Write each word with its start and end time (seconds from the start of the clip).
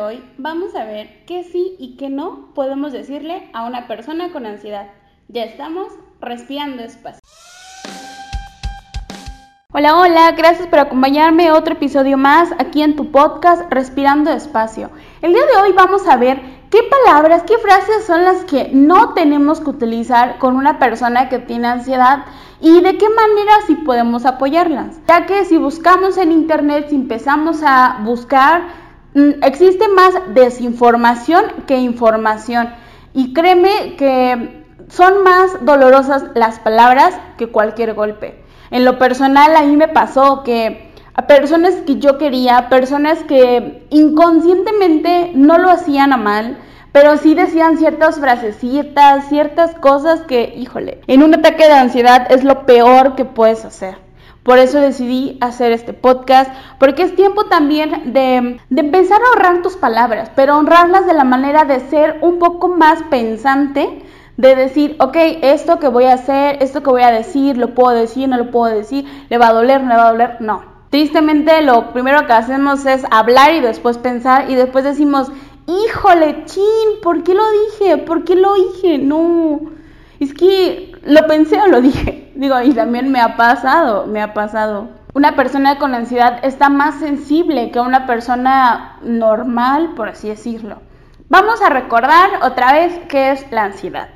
hoy 0.00 0.22
vamos 0.36 0.74
a 0.74 0.84
ver 0.84 1.24
qué 1.26 1.44
sí 1.44 1.76
y 1.78 1.96
qué 1.96 2.08
no 2.08 2.52
podemos 2.54 2.92
decirle 2.92 3.48
a 3.52 3.66
una 3.66 3.86
persona 3.86 4.32
con 4.32 4.46
ansiedad. 4.46 4.88
Ya 5.28 5.44
estamos 5.44 5.88
respirando 6.20 6.82
despacio. 6.82 7.20
Hola, 9.70 9.96
hola, 9.96 10.32
gracias 10.32 10.66
por 10.66 10.78
acompañarme 10.78 11.48
a 11.48 11.54
otro 11.54 11.74
episodio 11.74 12.16
más 12.16 12.50
aquí 12.58 12.82
en 12.82 12.96
tu 12.96 13.10
podcast 13.10 13.70
Respirando 13.70 14.30
Despacio. 14.30 14.90
El 15.20 15.34
día 15.34 15.42
de 15.44 15.60
hoy 15.60 15.72
vamos 15.72 16.08
a 16.08 16.16
ver 16.16 16.40
qué 16.70 16.78
palabras, 16.82 17.42
qué 17.42 17.58
frases 17.58 18.06
son 18.06 18.24
las 18.24 18.44
que 18.44 18.70
no 18.72 19.12
tenemos 19.12 19.60
que 19.60 19.70
utilizar 19.70 20.38
con 20.38 20.56
una 20.56 20.78
persona 20.78 21.28
que 21.28 21.38
tiene 21.38 21.68
ansiedad 21.68 22.24
y 22.60 22.80
de 22.80 22.96
qué 22.96 23.06
manera 23.10 23.52
sí 23.66 23.74
podemos 23.74 24.24
apoyarlas. 24.24 24.98
Ya 25.06 25.26
que 25.26 25.44
si 25.44 25.58
buscamos 25.58 26.16
en 26.16 26.32
internet, 26.32 26.86
si 26.88 26.94
empezamos 26.94 27.62
a 27.62 28.00
buscar, 28.04 28.87
existe 29.42 29.88
más 29.88 30.14
desinformación 30.34 31.44
que 31.66 31.76
información. 31.76 32.70
Y 33.14 33.32
créeme 33.32 33.96
que 33.96 34.64
son 34.88 35.22
más 35.22 35.64
dolorosas 35.64 36.24
las 36.34 36.58
palabras 36.58 37.18
que 37.36 37.48
cualquier 37.48 37.94
golpe. 37.94 38.42
En 38.70 38.84
lo 38.84 38.98
personal 38.98 39.56
a 39.56 39.62
mí 39.62 39.76
me 39.76 39.88
pasó 39.88 40.42
que 40.42 40.92
a 41.14 41.26
personas 41.26 41.74
que 41.86 41.96
yo 41.96 42.18
quería, 42.18 42.68
personas 42.68 43.18
que 43.24 43.86
inconscientemente 43.90 45.32
no 45.34 45.58
lo 45.58 45.70
hacían 45.70 46.12
a 46.12 46.16
mal, 46.16 46.58
pero 46.92 47.16
sí 47.16 47.34
decían 47.34 47.76
ciertas 47.76 48.18
frasecitas, 48.18 49.28
ciertas 49.28 49.74
cosas 49.74 50.20
que, 50.22 50.54
híjole, 50.56 51.00
en 51.06 51.22
un 51.22 51.34
ataque 51.34 51.64
de 51.64 51.72
ansiedad 51.72 52.30
es 52.30 52.44
lo 52.44 52.66
peor 52.66 53.14
que 53.14 53.24
puedes 53.24 53.64
hacer. 53.64 54.07
Por 54.48 54.58
eso 54.58 54.80
decidí 54.80 55.36
hacer 55.42 55.72
este 55.72 55.92
podcast, 55.92 56.50
porque 56.78 57.02
es 57.02 57.14
tiempo 57.14 57.44
también 57.44 58.14
de, 58.14 58.58
de, 58.70 58.80
empezar 58.80 59.20
a 59.20 59.36
honrar 59.36 59.60
tus 59.60 59.76
palabras, 59.76 60.30
pero 60.34 60.56
honrarlas 60.56 61.04
de 61.04 61.12
la 61.12 61.24
manera 61.24 61.66
de 61.66 61.80
ser 61.80 62.16
un 62.22 62.38
poco 62.38 62.68
más 62.68 63.02
pensante 63.10 64.02
de 64.38 64.56
decir, 64.56 64.96
ok, 65.00 65.18
esto 65.42 65.78
que 65.78 65.88
voy 65.88 66.04
a 66.04 66.14
hacer, 66.14 66.62
esto 66.62 66.82
que 66.82 66.88
voy 66.88 67.02
a 67.02 67.10
decir, 67.10 67.58
lo 67.58 67.74
puedo 67.74 67.90
decir, 67.90 68.26
no 68.26 68.38
lo 68.38 68.50
puedo 68.50 68.74
decir, 68.74 69.04
le 69.28 69.36
va 69.36 69.48
a 69.48 69.52
doler, 69.52 69.82
no 69.82 69.90
le 69.90 69.96
va 69.96 70.08
a 70.08 70.12
doler, 70.12 70.36
no. 70.40 70.62
Tristemente 70.88 71.60
lo 71.60 71.92
primero 71.92 72.26
que 72.26 72.32
hacemos 72.32 72.86
es 72.86 73.04
hablar 73.10 73.52
y 73.52 73.60
después 73.60 73.98
pensar 73.98 74.50
y 74.50 74.54
después 74.54 74.82
decimos, 74.82 75.30
híjole, 75.66 76.46
chin, 76.46 77.02
¿por 77.02 77.22
qué 77.22 77.34
lo 77.34 77.44
dije? 77.50 77.98
¿Por 77.98 78.24
qué 78.24 78.34
lo 78.34 78.54
dije? 78.54 78.96
No, 78.96 79.60
es 80.20 80.34
que 80.34 80.92
lo 81.04 81.26
pensé 81.26 81.60
o 81.60 81.68
lo 81.68 81.80
dije. 81.80 82.32
Digo, 82.36 82.60
y 82.62 82.72
también 82.72 83.10
me 83.10 83.20
ha 83.20 83.36
pasado, 83.36 84.06
me 84.06 84.22
ha 84.22 84.34
pasado. 84.34 84.88
Una 85.14 85.34
persona 85.34 85.78
con 85.78 85.94
ansiedad 85.94 86.44
está 86.44 86.68
más 86.68 87.00
sensible 87.00 87.70
que 87.70 87.80
una 87.80 88.06
persona 88.06 88.98
normal, 89.02 89.94
por 89.96 90.08
así 90.08 90.28
decirlo. 90.28 90.78
Vamos 91.28 91.60
a 91.62 91.70
recordar 91.70 92.30
otra 92.42 92.72
vez 92.72 92.98
qué 93.08 93.32
es 93.32 93.50
la 93.50 93.64
ansiedad. 93.64 94.08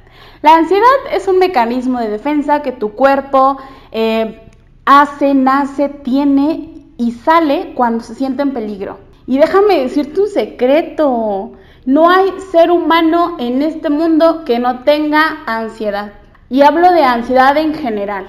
La 0.42 0.54
ansiedad 0.54 0.86
es 1.12 1.28
un 1.28 1.38
mecanismo 1.38 1.98
de 1.98 2.08
defensa 2.08 2.62
que 2.62 2.72
tu 2.72 2.92
cuerpo 2.92 3.58
eh, 3.90 4.40
hace, 4.84 5.34
nace, 5.34 5.88
tiene 5.88 6.86
y 6.96 7.12
sale 7.12 7.72
cuando 7.74 8.04
se 8.04 8.14
siente 8.14 8.42
en 8.42 8.52
peligro. 8.52 8.98
Y 9.26 9.38
déjame 9.38 9.80
decirte 9.80 10.20
un 10.20 10.28
secreto, 10.28 11.52
no 11.84 12.10
hay 12.10 12.32
ser 12.52 12.70
humano 12.70 13.36
en 13.38 13.62
este 13.62 13.90
mundo 13.90 14.44
que 14.44 14.58
no 14.58 14.80
tenga 14.80 15.38
ansiedad. 15.46 16.12
Y 16.48 16.62
hablo 16.62 16.92
de 16.92 17.02
ansiedad 17.02 17.56
en 17.56 17.74
general. 17.74 18.26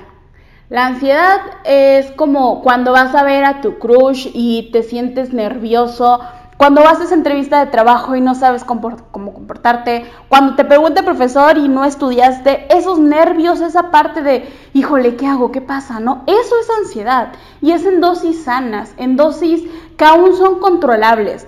La 0.69 0.87
ansiedad 0.87 1.39
es 1.65 2.11
como 2.11 2.61
cuando 2.61 2.93
vas 2.93 3.13
a 3.13 3.23
ver 3.23 3.45
a 3.45 3.61
tu 3.61 3.77
crush 3.77 4.29
y 4.33 4.71
te 4.71 4.81
sientes 4.81 5.33
nervioso 5.33 6.19
cuando 6.57 6.81
vas 6.81 6.99
a 6.99 7.03
esa 7.03 7.15
entrevista 7.15 7.59
de 7.59 7.71
trabajo 7.71 8.15
y 8.15 8.21
no 8.21 8.35
sabes 8.35 8.63
cómo 8.63 8.95
comportarte, 9.11 10.05
cuando 10.29 10.55
te 10.55 10.63
pregunta 10.63 11.01
el 11.01 11.05
profesor 11.05 11.57
y 11.57 11.67
no 11.67 11.83
estudiaste, 11.83 12.73
esos 12.73 12.99
nervios, 12.99 13.59
esa 13.59 13.91
parte 13.91 14.21
de, 14.21 14.47
híjole, 14.73 15.15
¿qué 15.15 15.27
hago? 15.27 15.51
¿Qué 15.51 15.61
pasa? 15.61 15.99
¿No? 15.99 16.23
Eso 16.25 16.55
es 16.61 16.69
ansiedad 16.79 17.33
y 17.61 17.71
es 17.71 17.85
en 17.85 17.99
dosis 17.99 18.43
sanas, 18.43 18.93
en 18.97 19.17
dosis 19.17 19.63
que 19.97 20.05
aún 20.05 20.37
son 20.37 20.59
controlables. 20.59 21.47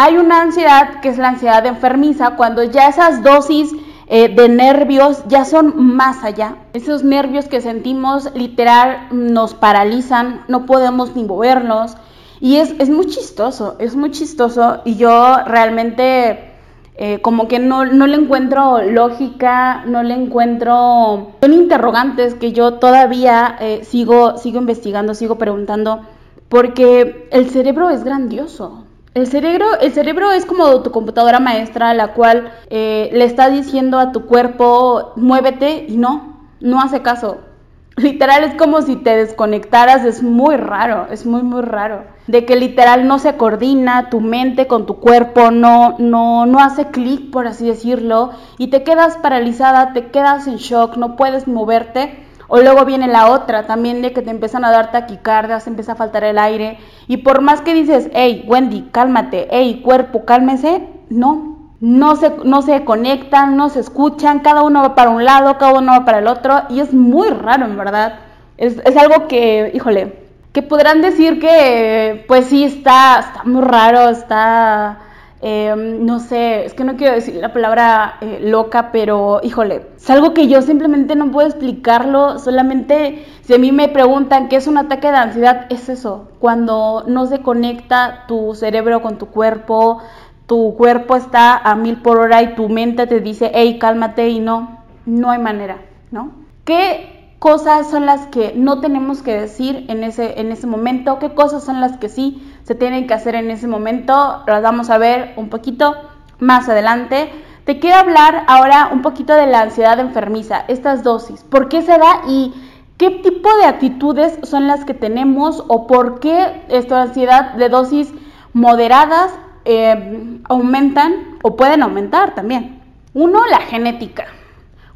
Hay 0.00 0.16
una 0.16 0.42
ansiedad 0.42 1.00
que 1.00 1.08
es 1.08 1.18
la 1.18 1.30
ansiedad 1.30 1.66
enfermiza, 1.66 2.36
cuando 2.36 2.62
ya 2.62 2.86
esas 2.86 3.24
dosis 3.24 3.72
eh, 4.06 4.32
de 4.32 4.48
nervios 4.48 5.24
ya 5.26 5.44
son 5.44 5.74
más 5.96 6.22
allá. 6.22 6.54
Esos 6.72 7.02
nervios 7.02 7.46
que 7.46 7.60
sentimos 7.60 8.32
literal 8.36 9.08
nos 9.10 9.54
paralizan, 9.54 10.44
no 10.46 10.66
podemos 10.66 11.16
ni 11.16 11.24
movernos 11.24 11.96
y 12.38 12.58
es, 12.58 12.76
es 12.78 12.90
muy 12.90 13.06
chistoso, 13.06 13.74
es 13.80 13.96
muy 13.96 14.12
chistoso 14.12 14.82
y 14.84 14.94
yo 14.94 15.38
realmente 15.44 16.52
eh, 16.94 17.20
como 17.20 17.48
que 17.48 17.58
no, 17.58 17.84
no, 17.84 18.06
le 18.06 18.18
encuentro 18.18 18.80
lógica, 18.82 19.82
no 19.84 20.04
le 20.04 20.14
encuentro... 20.14 21.32
Son 21.40 21.52
interrogantes 21.52 22.36
que 22.36 22.52
yo 22.52 22.74
todavía 22.74 23.56
eh, 23.58 23.80
sigo, 23.82 24.38
sigo 24.38 24.60
investigando, 24.60 25.14
sigo 25.14 25.38
preguntando, 25.38 26.02
porque 26.48 27.26
el 27.32 27.50
cerebro 27.50 27.90
es 27.90 28.04
grandioso. 28.04 28.84
El 29.18 29.26
cerebro, 29.26 29.66
el 29.80 29.92
cerebro 29.92 30.30
es 30.30 30.46
como 30.46 30.80
tu 30.80 30.92
computadora 30.92 31.40
maestra, 31.40 31.92
la 31.92 32.12
cual 32.12 32.52
eh, 32.70 33.10
le 33.12 33.24
está 33.24 33.50
diciendo 33.50 33.98
a 33.98 34.12
tu 34.12 34.26
cuerpo, 34.26 35.12
muévete 35.16 35.86
y 35.88 35.96
no, 35.96 36.36
no 36.60 36.80
hace 36.80 37.02
caso. 37.02 37.38
Literal 37.96 38.44
es 38.44 38.54
como 38.54 38.80
si 38.80 38.94
te 38.94 39.16
desconectaras, 39.16 40.04
es 40.04 40.22
muy 40.22 40.56
raro, 40.56 41.08
es 41.10 41.26
muy 41.26 41.42
muy 41.42 41.62
raro. 41.62 42.04
De 42.28 42.44
que 42.44 42.54
literal 42.54 43.08
no 43.08 43.18
se 43.18 43.36
coordina 43.36 44.08
tu 44.08 44.20
mente 44.20 44.68
con 44.68 44.86
tu 44.86 45.00
cuerpo, 45.00 45.50
no 45.50 45.96
no 45.98 46.46
no 46.46 46.60
hace 46.60 46.92
clic 46.92 47.32
por 47.32 47.48
así 47.48 47.66
decirlo 47.66 48.30
y 48.56 48.68
te 48.68 48.84
quedas 48.84 49.16
paralizada, 49.16 49.94
te 49.94 50.12
quedas 50.12 50.46
en 50.46 50.58
shock, 50.58 50.96
no 50.96 51.16
puedes 51.16 51.48
moverte. 51.48 52.27
O 52.48 52.60
luego 52.60 52.84
viene 52.84 53.06
la 53.06 53.30
otra 53.30 53.66
también 53.66 54.02
de 54.02 54.12
que 54.12 54.22
te 54.22 54.30
empiezan 54.30 54.64
a 54.64 54.70
dar 54.70 54.90
taquicardias, 54.90 55.66
empieza 55.66 55.92
a 55.92 55.96
faltar 55.96 56.24
el 56.24 56.38
aire 56.38 56.78
y 57.06 57.18
por 57.18 57.42
más 57.42 57.60
que 57.60 57.74
dices, 57.74 58.10
"Hey, 58.12 58.44
Wendy, 58.46 58.88
cálmate, 58.90 59.48
hey, 59.50 59.82
cuerpo, 59.84 60.24
cálmese", 60.24 60.88
no, 61.10 61.58
no 61.80 62.16
se, 62.16 62.32
no 62.44 62.62
se 62.62 62.84
conectan, 62.84 63.56
no 63.56 63.68
se 63.68 63.80
escuchan, 63.80 64.40
cada 64.40 64.62
uno 64.62 64.82
va 64.82 64.94
para 64.94 65.10
un 65.10 65.24
lado, 65.24 65.58
cada 65.58 65.74
uno 65.74 65.92
va 65.92 66.04
para 66.04 66.18
el 66.18 66.26
otro, 66.26 66.62
y 66.70 66.80
es 66.80 66.92
muy 66.92 67.28
raro, 67.30 67.66
en 67.66 67.76
verdad. 67.76 68.14
Es, 68.56 68.78
es 68.84 68.96
algo 68.96 69.28
que, 69.28 69.70
híjole, 69.74 70.14
que 70.52 70.62
podrán 70.62 71.02
decir 71.02 71.38
que, 71.40 72.24
pues 72.26 72.46
sí, 72.46 72.64
está, 72.64 73.20
está 73.20 73.44
muy 73.44 73.62
raro, 73.62 74.08
está, 74.08 74.98
eh, 75.40 75.72
no 75.76 76.18
sé, 76.18 76.64
es 76.64 76.74
que 76.74 76.82
no 76.82 76.96
quiero 76.96 77.14
decir 77.14 77.36
la 77.36 77.52
palabra 77.52 78.16
eh, 78.20 78.40
loca, 78.42 78.90
pero, 78.90 79.40
híjole, 79.44 79.86
es 79.96 80.10
algo 80.10 80.34
que 80.34 80.48
yo 80.48 80.62
simplemente 80.62 81.14
no 81.14 81.30
puedo 81.30 81.46
explicarlo, 81.46 82.40
solamente 82.40 83.24
si 83.42 83.54
a 83.54 83.58
mí 83.58 83.70
me 83.70 83.88
preguntan 83.88 84.48
qué 84.48 84.56
es 84.56 84.66
un 84.66 84.78
ataque 84.78 85.10
de 85.10 85.16
ansiedad, 85.16 85.66
es 85.70 85.88
eso, 85.88 86.28
cuando 86.40 87.04
no 87.06 87.26
se 87.26 87.40
conecta 87.40 88.24
tu 88.26 88.54
cerebro 88.54 89.00
con 89.00 89.18
tu 89.18 89.26
cuerpo, 89.26 90.02
tu 90.46 90.74
cuerpo 90.76 91.14
está 91.14 91.56
a 91.56 91.76
mil 91.76 92.02
por 92.02 92.18
hora 92.18 92.42
y 92.42 92.54
tu 92.54 92.68
mente 92.68 93.06
te 93.06 93.20
dice, 93.20 93.52
hey, 93.54 93.78
cálmate 93.78 94.28
y 94.30 94.40
no, 94.40 94.80
no 95.06 95.30
hay 95.30 95.38
manera, 95.38 95.78
¿no? 96.10 96.32
¿Qué 96.64 97.17
cosas 97.38 97.88
son 97.90 98.06
las 98.06 98.26
que 98.26 98.52
no 98.56 98.80
tenemos 98.80 99.22
que 99.22 99.38
decir 99.38 99.84
en 99.88 100.04
ese, 100.04 100.40
en 100.40 100.52
ese 100.52 100.66
momento? 100.66 101.18
¿Qué 101.18 101.34
cosas 101.34 101.64
son 101.64 101.80
las 101.80 101.96
que 101.98 102.08
sí 102.08 102.42
se 102.64 102.74
tienen 102.74 103.06
que 103.06 103.14
hacer 103.14 103.34
en 103.34 103.50
ese 103.50 103.68
momento? 103.68 104.42
Las 104.46 104.62
vamos 104.62 104.90
a 104.90 104.98
ver 104.98 105.34
un 105.36 105.48
poquito 105.48 105.94
más 106.38 106.68
adelante. 106.68 107.30
Te 107.64 107.78
quiero 107.78 107.98
hablar 107.98 108.44
ahora 108.46 108.90
un 108.92 109.02
poquito 109.02 109.34
de 109.34 109.46
la 109.46 109.60
ansiedad 109.60 109.98
enfermiza, 110.00 110.64
estas 110.68 111.02
dosis, 111.02 111.44
¿por 111.44 111.68
qué 111.68 111.82
se 111.82 111.98
da 111.98 112.22
y 112.26 112.54
qué 112.96 113.10
tipo 113.10 113.48
de 113.60 113.66
actitudes 113.66 114.38
son 114.42 114.66
las 114.66 114.84
que 114.84 114.94
tenemos 114.94 115.64
o 115.68 115.86
por 115.86 116.20
qué 116.20 116.64
esta 116.68 117.02
ansiedad 117.02 117.54
de 117.54 117.68
dosis 117.68 118.12
moderadas 118.54 119.32
eh, 119.64 120.40
aumentan 120.44 121.38
o 121.42 121.54
pueden 121.54 121.82
aumentar 121.82 122.34
también. 122.34 122.80
Uno, 123.12 123.44
la 123.46 123.58
genética. 123.58 124.24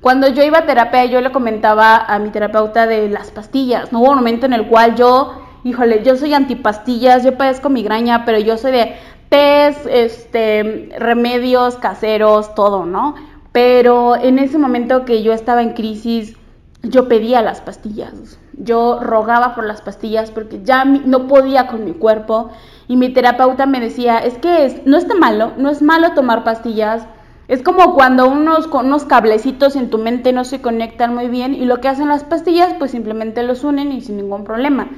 Cuando 0.02 0.26
yo 0.26 0.43
iba 0.43 0.58
a 0.58 0.66
terapia, 0.66 1.04
yo 1.04 1.20
le 1.20 1.31
comentaba 1.31 1.96
a 1.96 2.19
mi 2.19 2.31
terapeuta 2.31 2.88
de 2.88 3.08
las 3.08 3.31
pastillas. 3.31 3.93
No 3.93 4.00
hubo 4.00 4.10
un 4.10 4.16
momento 4.16 4.46
en 4.46 4.52
el 4.52 4.66
cual 4.66 4.96
yo, 4.96 5.40
híjole, 5.62 6.02
yo 6.02 6.16
soy 6.16 6.34
antipastillas, 6.34 7.22
yo 7.22 7.38
padezco 7.38 7.70
migraña, 7.70 8.25
pero 8.25 8.40
yo 8.40 8.58
soy 8.58 8.72
de 8.72 8.96
test, 9.28 9.87
este, 9.88 10.90
remedios 10.99 11.76
caseros, 11.76 12.52
todo, 12.56 12.84
¿no? 12.84 13.14
Pero 13.52 14.16
en 14.16 14.40
ese 14.40 14.58
momento 14.58 15.04
que 15.04 15.22
yo 15.22 15.32
estaba 15.32 15.62
en 15.62 15.75
crisis, 15.75 16.37
yo 16.82 17.06
pedía 17.06 17.40
las 17.40 17.60
pastillas. 17.60 18.40
Yo 18.55 18.98
rogaba 19.00 19.55
por 19.55 19.64
las 19.64 19.82
pastillas 19.82 20.32
porque 20.32 20.64
ya 20.64 20.84
no 20.84 21.28
podía 21.28 21.69
con 21.69 21.84
mi 21.84 21.93
cuerpo 21.93 22.50
y 22.88 22.96
mi 22.96 23.10
terapeuta 23.10 23.66
me 23.66 23.78
decía, 23.78 24.19
es 24.19 24.37
que 24.38 24.64
es, 24.64 24.84
no 24.84 24.96
está 24.96 25.14
malo, 25.14 25.52
no 25.58 25.70
es 25.70 25.81
malo 25.81 26.12
tomar 26.14 26.43
pastillas. 26.43 27.06
Es 27.49 27.62
como 27.62 27.94
cuando 27.94 28.29
unos, 28.29 28.67
unos 28.67 29.05
cablecitos 29.05 29.77
en 29.77 29.91
tu 29.91 29.99
mente 29.99 30.33
no 30.33 30.44
se 30.44 30.61
conectan 30.61 31.15
muy 31.15 31.29
bien 31.29 31.55
y 31.55 31.65
lo 31.65 31.81
que 31.81 31.89
hacen 31.89 32.09
las 32.09 32.25
pastillas 32.25 32.75
pues 32.79 32.93
simplemente 32.93 33.43
los 33.43 33.65
unen 33.65 33.93
y 33.93 34.00
sin 34.00 34.17
ningún 34.17 34.44
problema. 34.44 34.89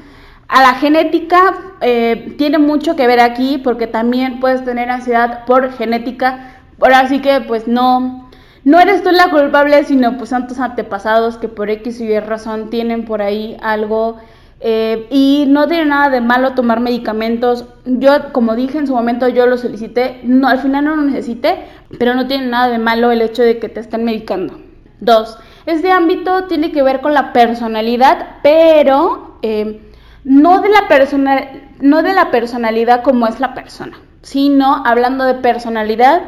A 0.46 0.62
la 0.62 0.74
genética 0.74 1.54
eh, 1.80 2.34
tiene 2.36 2.58
mucho 2.58 2.96
que 2.96 3.06
ver 3.06 3.20
aquí 3.20 3.58
porque 3.58 3.86
también 3.86 4.40
puedes 4.40 4.64
tener 4.64 4.90
ansiedad 4.90 5.44
por 5.46 5.72
genética. 5.72 6.58
Ahora 6.80 7.08
sí 7.08 7.20
que 7.20 7.40
pues 7.40 7.66
no, 7.66 8.28
no 8.62 8.78
eres 8.78 9.02
tú 9.02 9.10
la 9.10 9.30
culpable, 9.30 9.84
sino 9.84 10.18
pues 10.18 10.28
son 10.28 10.46
tus 10.46 10.60
antepasados 10.60 11.38
que 11.38 11.48
por 11.48 11.70
X 11.70 12.00
y 12.00 12.12
Y 12.12 12.20
razón 12.20 12.68
tienen 12.68 13.06
por 13.06 13.22
ahí 13.22 13.56
algo 13.62 14.18
eh, 14.66 15.06
y 15.10 15.44
no 15.46 15.68
tiene 15.68 15.84
nada 15.84 16.08
de 16.08 16.22
malo 16.22 16.54
tomar 16.54 16.80
medicamentos. 16.80 17.66
Yo, 17.84 18.32
como 18.32 18.56
dije 18.56 18.78
en 18.78 18.86
su 18.86 18.94
momento, 18.94 19.28
yo 19.28 19.46
lo 19.46 19.58
solicité. 19.58 20.20
No, 20.22 20.48
al 20.48 20.58
final 20.58 20.86
no 20.86 20.96
lo 20.96 21.02
necesité, 21.02 21.66
pero 21.98 22.14
no 22.14 22.26
tiene 22.26 22.46
nada 22.46 22.68
de 22.68 22.78
malo 22.78 23.12
el 23.12 23.20
hecho 23.20 23.42
de 23.42 23.58
que 23.58 23.68
te 23.68 23.80
estén 23.80 24.04
medicando. 24.04 24.58
Dos, 25.00 25.38
este 25.66 25.90
ámbito 25.90 26.44
tiene 26.44 26.72
que 26.72 26.82
ver 26.82 27.02
con 27.02 27.12
la 27.12 27.34
personalidad, 27.34 28.38
pero 28.42 29.36
eh, 29.42 29.82
no, 30.24 30.62
de 30.62 30.70
la 30.70 30.88
persona, 30.88 31.46
no 31.80 32.02
de 32.02 32.14
la 32.14 32.30
personalidad 32.30 33.02
como 33.02 33.26
es 33.26 33.40
la 33.40 33.52
persona, 33.52 33.98
sino 34.22 34.82
hablando 34.86 35.24
de 35.24 35.34
personalidad 35.34 36.22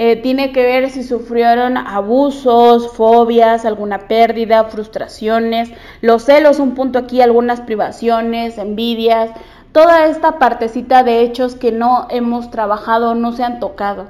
eh, 0.00 0.14
tiene 0.14 0.52
que 0.52 0.62
ver 0.62 0.90
si 0.90 1.02
sufrieron 1.02 1.76
abusos, 1.76 2.92
fobias, 2.92 3.64
alguna 3.64 4.06
pérdida, 4.06 4.62
frustraciones, 4.62 5.72
los 6.02 6.22
celos, 6.22 6.60
un 6.60 6.76
punto 6.76 7.00
aquí, 7.00 7.20
algunas 7.20 7.60
privaciones, 7.62 8.58
envidias, 8.58 9.30
toda 9.72 10.06
esta 10.06 10.38
partecita 10.38 11.02
de 11.02 11.22
hechos 11.22 11.56
que 11.56 11.72
no 11.72 12.06
hemos 12.10 12.52
trabajado, 12.52 13.16
no 13.16 13.32
se 13.32 13.42
han 13.42 13.58
tocado. 13.58 14.06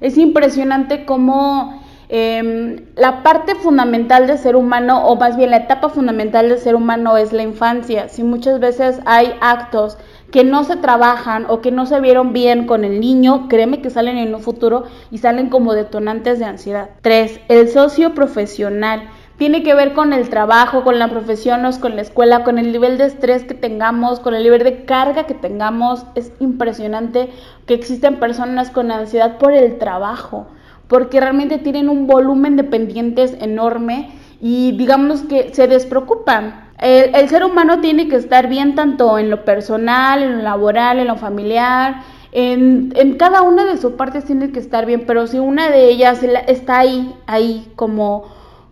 Es 0.00 0.18
impresionante 0.18 1.04
cómo 1.04 1.80
em, 2.08 2.86
la 2.96 3.22
parte 3.22 3.54
fundamental 3.54 4.26
del 4.26 4.38
ser 4.38 4.56
humano, 4.56 5.06
o 5.06 5.14
más 5.14 5.36
bien 5.36 5.52
la 5.52 5.58
etapa 5.58 5.88
fundamental 5.88 6.48
del 6.48 6.58
ser 6.58 6.74
humano 6.74 7.16
es 7.16 7.32
la 7.32 7.44
infancia. 7.44 8.08
Si 8.08 8.24
muchas 8.24 8.58
veces 8.58 8.98
hay 9.06 9.32
actos 9.40 9.98
que 10.32 10.44
no 10.44 10.64
se 10.64 10.76
trabajan 10.76 11.44
o 11.48 11.60
que 11.60 11.70
no 11.70 11.84
se 11.84 12.00
vieron 12.00 12.32
bien 12.32 12.66
con 12.66 12.84
el 12.84 13.00
niño, 13.00 13.48
créeme 13.48 13.82
que 13.82 13.90
salen 13.90 14.16
en 14.16 14.34
un 14.34 14.40
futuro 14.40 14.84
y 15.10 15.18
salen 15.18 15.50
como 15.50 15.74
detonantes 15.74 16.38
de 16.38 16.46
ansiedad. 16.46 16.90
3. 17.02 17.40
El 17.48 17.68
socio 17.68 18.14
profesional. 18.14 19.08
Tiene 19.36 19.62
que 19.62 19.74
ver 19.74 19.92
con 19.92 20.12
el 20.12 20.28
trabajo, 20.28 20.84
con 20.84 20.98
la 20.98 21.08
profesión, 21.08 21.62
con 21.80 21.96
la 21.96 22.02
escuela, 22.02 22.44
con 22.44 22.58
el 22.58 22.70
nivel 22.70 22.96
de 22.96 23.06
estrés 23.06 23.44
que 23.44 23.54
tengamos, 23.54 24.20
con 24.20 24.34
el 24.34 24.42
nivel 24.42 24.62
de 24.62 24.84
carga 24.84 25.26
que 25.26 25.34
tengamos. 25.34 26.06
Es 26.14 26.32
impresionante 26.38 27.28
que 27.66 27.74
existen 27.74 28.20
personas 28.20 28.70
con 28.70 28.90
ansiedad 28.90 29.38
por 29.38 29.52
el 29.52 29.78
trabajo, 29.78 30.46
porque 30.86 31.20
realmente 31.20 31.58
tienen 31.58 31.88
un 31.88 32.06
volumen 32.06 32.56
de 32.56 32.64
pendientes 32.64 33.36
enorme 33.40 34.10
y 34.40 34.72
digamos 34.76 35.22
que 35.22 35.52
se 35.52 35.66
despreocupan 35.66 36.71
el, 36.82 37.28
ser 37.28 37.44
humano 37.44 37.80
tiene 37.80 38.08
que 38.08 38.16
estar 38.16 38.48
bien 38.48 38.74
tanto 38.74 39.18
en 39.18 39.30
lo 39.30 39.44
personal, 39.44 40.22
en 40.22 40.38
lo 40.38 40.42
laboral, 40.42 40.98
en 40.98 41.06
lo 41.06 41.16
familiar, 41.16 42.02
en, 42.32 42.92
en, 42.96 43.16
cada 43.16 43.42
una 43.42 43.64
de 43.64 43.76
sus 43.76 43.92
partes 43.92 44.24
tiene 44.24 44.50
que 44.50 44.58
estar 44.58 44.84
bien, 44.84 45.04
pero 45.06 45.26
si 45.26 45.38
una 45.38 45.70
de 45.70 45.88
ellas 45.88 46.22
está 46.48 46.80
ahí, 46.80 47.14
ahí 47.26 47.70
como, 47.76 48.24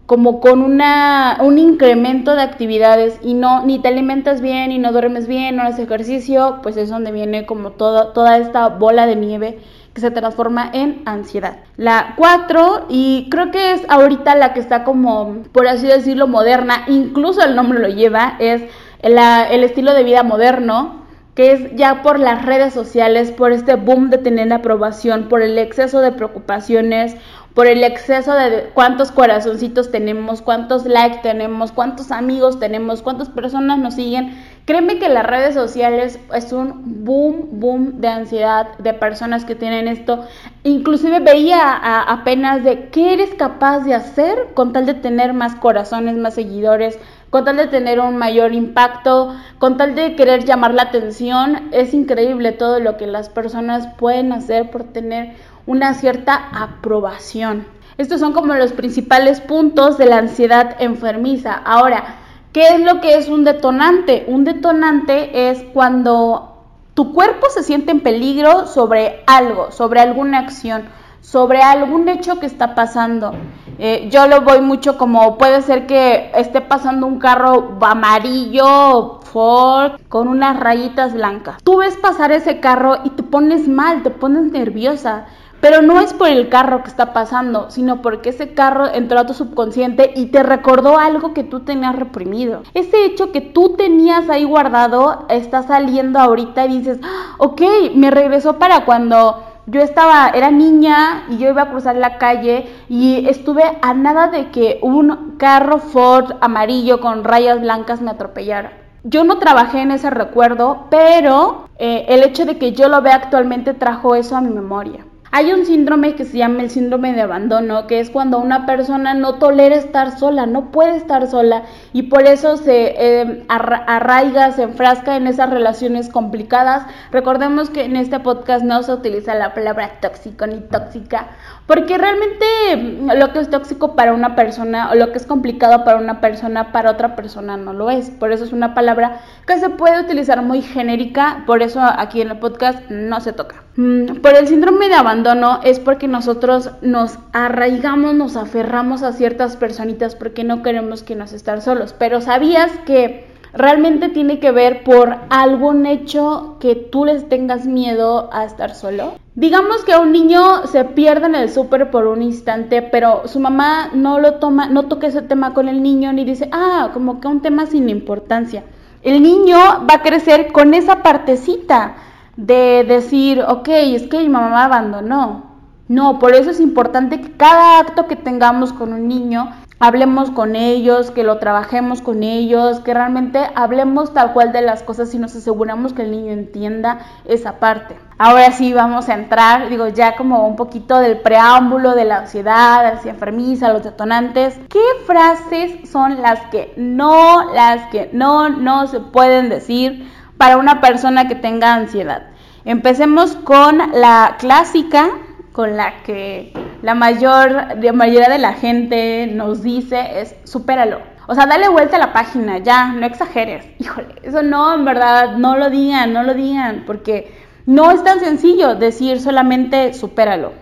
como 0.07 0.41
con 0.41 0.62
una, 0.62 1.39
un 1.41 1.59
incremento 1.59 2.35
de 2.35 2.43
actividades 2.43 3.21
y 3.23 3.35
no, 3.35 3.65
ni 3.65 3.79
te 3.79 3.89
alimentas 3.89 4.41
bien, 4.41 4.73
y 4.73 4.79
no 4.79 4.91
duermes 4.91 5.29
bien, 5.29 5.55
no 5.55 5.62
haces 5.62 5.87
ejercicio, 5.87 6.59
pues 6.62 6.77
es 6.77 6.91
donde 6.91 7.12
viene 7.12 7.47
como 7.47 7.71
toda, 7.71 8.12
toda 8.12 8.39
esta 8.39 8.69
bola 8.69 9.07
de 9.07 9.15
nieve 9.15 9.59
que 9.94 10.00
se 10.00 10.10
transforma 10.10 10.70
en 10.72 11.02
ansiedad. 11.04 11.58
La 11.76 12.14
4, 12.16 12.87
y 12.88 13.28
creo 13.31 13.50
que 13.50 13.72
es 13.72 13.82
ahorita 13.88 14.34
la 14.34 14.52
que 14.52 14.60
está 14.60 14.84
como, 14.84 15.42
por 15.52 15.66
así 15.66 15.87
decirlo, 15.87 16.28
moderna, 16.28 16.84
incluso 16.87 17.42
el 17.42 17.56
nombre 17.56 17.81
lo 17.81 17.88
lleva, 17.88 18.37
es 18.38 18.62
el 19.00 19.64
estilo 19.64 19.94
de 19.94 20.04
vida 20.04 20.22
moderno, 20.22 21.00
que 21.34 21.52
es 21.52 21.75
ya 21.75 22.02
por 22.02 22.19
las 22.19 22.44
redes 22.44 22.75
sociales, 22.75 23.32
por 23.32 23.52
este 23.52 23.76
boom 23.76 24.10
de 24.10 24.19
tener 24.19 24.52
aprobación, 24.52 25.28
por 25.28 25.42
el 25.42 25.58
exceso 25.58 26.00
de 26.00 26.12
preocupaciones, 26.12 27.16
por 27.54 27.66
el 27.66 27.82
exceso 27.82 28.32
de 28.34 28.70
cuántos 28.75 29.10
corazoncitos 29.10 29.90
tenemos, 29.90 30.42
cuántos 30.42 30.87
likes 30.87 31.20
tenemos, 31.22 31.72
cuántos 31.72 32.12
amigos 32.12 32.60
tenemos, 32.60 33.02
cuántas 33.02 33.28
personas 33.28 33.78
nos 33.78 33.94
siguen. 33.94 34.37
Créeme 34.67 34.99
que 34.99 35.09
las 35.09 35.27
redes 35.27 35.55
sociales 35.55 36.21
es 36.33 36.53
un 36.53 37.05
boom, 37.05 37.49
boom 37.61 38.01
de 38.01 38.09
ansiedad 38.09 38.79
de 38.79 38.95
personas 38.95 39.45
que 39.45 39.57
tienen 39.57 39.89
esto. 39.89 40.25
Inclusive 40.62 41.19
veía 41.19 41.77
apenas 42.07 42.62
de 42.62 42.89
qué 42.91 43.15
eres 43.15 43.31
capaz 43.35 43.81
de 43.81 43.95
hacer 43.95 44.49
con 44.55 44.73
tal 44.73 44.87
de 44.87 44.95
tener 44.95 45.33
más 45.33 45.57
corazones, 45.57 46.17
más 46.17 46.35
seguidores, 46.35 46.99
con 47.31 47.45
tal 47.45 47.57
de 47.57 47.67
tener 47.67 47.99
un 47.99 48.17
mayor 48.17 48.53
impacto, 48.53 49.35
con 49.59 49.77
tal 49.77 49.97
de 49.97 50.15
querer 50.15 50.45
llamar 50.45 50.75
la 50.75 50.83
atención. 50.83 51.69
Es 51.73 51.93
increíble 51.93 52.53
todo 52.53 52.79
lo 52.79 52.97
que 52.97 53.07
las 53.07 53.29
personas 53.29 53.89
pueden 53.99 54.33
hacer 54.33 54.71
por 54.71 54.85
tener 54.85 55.35
una 55.67 55.95
cierta 55.95 56.49
aprobación. 56.53 57.67
Estos 57.99 58.21
son 58.21 58.33
como 58.33 58.55
los 58.55 58.73
principales 58.73 59.41
puntos 59.41 59.99
de 59.99 60.07
la 60.07 60.19
ansiedad 60.19 60.77
enfermiza. 60.79 61.53
Ahora, 61.53 62.17
¿qué 62.52 62.69
es 62.69 62.81
lo 62.81 63.00
que 63.00 63.17
es 63.17 63.29
un 63.29 63.44
detonante? 63.44 64.25
Un 64.26 64.44
detonante 64.44 65.50
es 65.50 65.62
cuando 65.73 66.50
tu 66.94 67.12
cuerpo 67.14 67.47
se 67.50 67.62
siente 67.62 67.93
en 67.93 68.00
peligro 68.00 68.67
sobre 68.67 69.23
algo, 69.26 69.70
sobre 69.70 70.00
alguna 70.00 70.38
acción, 70.38 70.85
sobre 71.20 71.62
algún 71.62 72.08
hecho 72.08 72.41
que 72.41 72.47
está 72.47 72.75
pasando. 72.75 73.32
Eh, 73.79 74.08
yo 74.11 74.26
lo 74.26 74.43
voy 74.43 74.61
mucho 74.61 74.99
como 74.99 75.38
puede 75.38 75.62
ser 75.62 75.87
que 75.87 76.31
esté 76.35 76.61
pasando 76.61 77.06
un 77.06 77.19
carro 77.19 77.79
amarillo 77.81 79.20
Ford 79.23 79.93
con 80.08 80.29
unas 80.29 80.58
rayitas 80.58 81.14
blancas. 81.14 81.62
Tú 81.62 81.79
ves 81.79 81.97
pasar 81.97 82.32
ese 82.32 82.61
carro 82.61 82.99
y 83.05 83.11
te 83.11 83.23
pones 83.23 83.69
mal, 83.69 84.02
te 84.02 84.11
pones 84.11 84.52
nerviosa. 84.52 85.26
Pero 85.61 85.83
no 85.83 86.01
es 86.01 86.15
por 86.15 86.29
el 86.29 86.49
carro 86.49 86.83
que 86.83 86.89
está 86.89 87.12
pasando, 87.12 87.71
sino 87.71 88.01
porque 88.01 88.31
ese 88.31 88.55
carro 88.55 88.87
entró 88.87 89.19
a 89.19 89.27
tu 89.27 89.35
subconsciente 89.35 90.12
y 90.17 90.27
te 90.27 90.43
recordó 90.43 90.99
algo 90.99 91.35
que 91.35 91.45
tú 91.45 91.61
tenías 91.61 91.97
reprimido. 91.97 92.62
Ese 92.73 93.05
hecho 93.05 93.31
que 93.31 93.43
tú 93.43 93.77
tenías 93.77 94.31
ahí 94.31 94.45
guardado 94.45 95.27
está 95.29 95.62
saliendo 95.62 96.19
ahorita 96.19 96.65
y 96.65 96.79
dices, 96.79 96.99
ah, 97.03 97.35
ok, 97.39 97.61
me 97.95 98.11
regresó 98.11 98.59
para 98.59 98.87
cuando 98.87 99.45
yo 99.67 99.83
estaba, 99.83 100.31
era 100.31 100.51
niña 100.51 101.25
y 101.29 101.37
yo 101.37 101.51
iba 101.51 101.62
a 101.62 101.71
cruzar 101.71 101.95
la 101.97 102.19
calle 102.19 102.67
y 102.89 103.29
estuve 103.29 103.62
a 103.83 103.95
nada 103.95 104.29
de 104.29 104.51
que 104.51 104.79
un 104.83 105.35
carro 105.37 105.79
Ford 105.79 106.37
amarillo 106.41 107.01
con 107.01 107.23
rayas 107.23 107.61
blancas 107.61 108.01
me 108.01 108.11
atropellara. 108.11 108.73
Yo 109.05 109.25
no 109.25 109.39
trabajé 109.39 109.81
en 109.81 109.93
ese 109.93 110.11
recuerdo, 110.11 110.87
pero 110.91 111.69
eh, 111.79 112.07
el 112.09 112.23
hecho 112.23 112.47
de 112.47 112.59
que 112.59 112.73
yo 112.73 112.89
lo 112.89 113.01
vea 113.01 113.15
actualmente 113.15 113.73
trajo 113.73 114.15
eso 114.15 114.37
a 114.37 114.41
mi 114.41 114.51
memoria. 114.51 115.07
Hay 115.32 115.53
un 115.53 115.65
síndrome 115.65 116.17
que 116.17 116.25
se 116.25 116.38
llama 116.38 116.62
el 116.62 116.71
síndrome 116.71 117.12
de 117.12 117.21
abandono, 117.21 117.87
que 117.87 118.00
es 118.00 118.11
cuando 118.11 118.40
una 118.40 118.66
persona 118.66 119.14
no 119.14 119.37
tolera 119.37 119.76
estar 119.76 120.19
sola, 120.19 120.45
no 120.45 120.73
puede 120.73 120.97
estar 120.97 121.28
sola 121.28 121.62
y 121.93 122.02
por 122.02 122.26
eso 122.26 122.57
se 122.57 122.95
eh, 122.99 123.45
arraiga, 123.49 124.50
se 124.50 124.64
enfrasca 124.64 125.16
en 125.16 125.28
esas 125.28 125.50
relaciones 125.50 126.09
complicadas. 126.09 126.85
Recordemos 127.12 127.71
que 127.71 127.85
en 127.85 127.95
este 127.95 128.19
podcast 128.19 128.64
no 128.64 128.83
se 128.83 128.93
utiliza 128.93 129.37
la 129.37 129.54
palabra 129.54 130.00
tóxico 130.00 130.49
ni 130.49 130.62
tóxica, 130.62 131.28
porque 131.71 131.97
realmente 131.99 132.45
mm, 132.77 133.12
lo 133.17 133.33
que 133.33 133.39
es 133.39 133.49
tóxico 133.49 133.95
para 133.95 134.12
una 134.12 134.35
persona 134.35 134.91
o 134.91 134.97
lo 134.97 135.12
que 135.12 135.19
es 135.19 135.25
complicado 135.25 135.85
para 135.85 135.99
una 135.99 136.21
persona, 136.21 136.73
para 136.73 136.91
otra 136.91 137.15
persona 137.15 137.57
no 137.57 137.73
lo 137.73 137.91
es. 137.91 138.11
Por 138.11 138.33
eso 138.33 138.43
es 138.43 138.53
una 138.53 138.75
palabra 138.75 139.21
que 139.47 139.57
se 139.57 139.71
puede 139.71 140.00
utilizar 140.00 140.43
muy 140.43 140.62
genérica, 140.62 141.45
por 141.47 141.62
eso 141.62 141.81
aquí 141.81 142.23
en 142.23 142.33
el 142.33 142.39
podcast 142.41 142.91
no 142.91 143.21
se 143.21 143.33
toca. 143.33 143.62
Mm, 143.77 144.17
por 144.17 144.35
el 144.35 144.49
síndrome 144.49 144.89
de 144.89 144.95
abandono 144.95 145.61
es 145.62 145.79
porque 145.79 146.09
nosotros 146.09 146.73
nos 146.83 147.21
arraigamos, 147.33 148.17
nos 148.17 148.35
aferramos 148.35 149.05
a 149.05 149.12
ciertas 149.12 149.57
personitas 149.57 150.17
porque 150.17 150.43
no 150.43 150.65
queremos 150.65 151.05
que 151.05 151.15
nos 151.15 151.33
estar 151.33 151.62
solos. 151.62 151.95
Pero 151.97 152.21
¿sabías 152.21 152.73
que 152.85 153.29
realmente 153.52 154.09
tiene 154.09 154.38
que 154.38 154.50
ver 154.50 154.85
por 154.85 155.16
algún 155.28 155.87
hecho 155.87 156.57
que 156.61 156.75
tú 156.75 157.04
les 157.04 157.28
tengas 157.28 157.66
miedo 157.66 158.30
a 158.33 158.45
estar 158.45 158.75
solo. 158.75 159.14
Digamos 159.35 159.85
que 159.85 159.97
un 159.97 160.12
niño 160.12 160.66
se 160.66 160.85
pierde 160.85 161.26
en 161.26 161.35
el 161.35 161.50
súper 161.50 161.90
por 161.90 162.07
un 162.07 162.23
instante, 162.23 162.83
pero 162.83 163.23
su 163.26 163.40
mamá 163.40 163.90
no 163.95 164.19
lo 164.19 164.35
toma, 164.35 164.69
no 164.69 164.85
toca 164.85 165.07
ese 165.07 165.23
tema 165.23 165.54
con 165.54 165.69
el 165.69 165.83
niño 165.83 166.12
ni 166.12 166.25
dice, 166.25 166.49
ah, 166.52 166.90
como 166.92 167.21
que 167.21 167.28
un 167.28 167.40
tema 167.40 167.66
sin 167.66 167.88
importancia. 167.88 168.64
El 169.02 169.23
niño 169.23 169.57
va 169.88 169.95
a 169.95 170.02
crecer 170.02 170.52
con 170.52 170.75
esa 170.75 171.02
partecita 171.02 171.97
de 172.37 172.85
decir, 172.87 173.42
ok, 173.47 173.69
es 173.69 174.09
que 174.09 174.19
mi 174.19 174.28
mamá 174.28 174.50
me 174.50 174.57
abandonó. 174.57 175.50
No, 175.88 176.19
por 176.19 176.35
eso 176.35 176.50
es 176.50 176.61
importante 176.61 177.21
que 177.21 177.33
cada 177.33 177.80
acto 177.80 178.07
que 178.07 178.16
tengamos 178.16 178.73
con 178.73 178.92
un 178.92 179.09
niño 179.09 179.50
hablemos 179.80 180.30
con 180.30 180.56
ellos, 180.56 181.10
que 181.10 181.25
lo 181.25 181.38
trabajemos 181.38 182.02
con 182.02 182.22
ellos, 182.22 182.80
que 182.80 182.92
realmente 182.92 183.40
hablemos 183.54 184.12
tal 184.12 184.34
cual 184.34 184.52
de 184.52 184.60
las 184.60 184.82
cosas 184.82 185.12
y 185.14 185.18
nos 185.18 185.34
aseguramos 185.34 185.94
que 185.94 186.02
el 186.02 186.10
niño 186.10 186.32
entienda 186.32 186.99
esa 187.25 187.58
parte. 187.58 187.96
ahora 188.18 188.52
sí 188.52 188.75
vamos 188.75 189.08
a 189.08 189.14
entrar, 189.14 189.70
digo, 189.70 189.88
ya 189.88 190.14
como 190.16 190.46
un 190.46 190.54
poquito 190.54 190.99
del 190.99 191.20
preámbulo 191.20 191.94
de 191.94 192.04
la 192.04 192.18
ansiedad, 192.18 192.82
la 192.82 192.88
ansiedad 192.90 193.14
enfermiza, 193.14 193.72
los 193.72 193.82
detonantes. 193.82 194.60
¿Qué 194.68 194.84
frases 195.06 195.90
son 195.90 196.20
las 196.20 196.38
que 196.50 196.75
no, 196.76 197.50
las 197.54 197.88
que 197.90 198.10
no, 198.12 198.50
no 198.50 198.87
se 198.87 199.00
pueden 199.00 199.49
decir 199.49 200.06
para 200.37 200.58
una 200.58 200.82
persona 200.82 201.26
que 201.26 201.34
tenga 201.34 201.72
ansiedad? 201.72 202.25
Empecemos 202.66 203.37
con 203.37 203.78
la 203.94 204.37
clásica, 204.38 205.08
con 205.52 205.78
la 205.78 206.02
que 206.02 206.52
la 206.82 206.94
mayor, 206.94 207.50
la 207.80 207.92
mayoría 207.92 208.28
de 208.28 208.38
la 208.38 208.54
gente 208.54 209.26
nos 209.26 209.62
dice 209.62 210.20
es 210.20 210.34
supéralo. 210.44 211.00
O 211.26 211.34
sea, 211.34 211.46
dale 211.46 211.68
vuelta 211.68 211.96
a 211.96 212.00
la 212.00 212.12
página, 212.12 212.58
ya, 212.58 212.92
no 212.92 213.06
exageres. 213.06 213.64
Híjole, 213.78 214.14
eso 214.22 214.42
no, 214.42 214.75
en 214.75 214.84
verdad, 214.84 215.37
no 215.37 215.56
lo 215.56 215.70
digan, 215.70 216.12
no 216.12 216.22
lo 216.22 216.34
digan, 216.34 216.84
porque 216.87 217.32
no 217.66 217.90
es 217.90 218.02
tan 218.02 218.20
sencillo 218.20 218.75
decir 218.75 219.20
solamente 219.20 219.94
supéralo, 219.94 220.52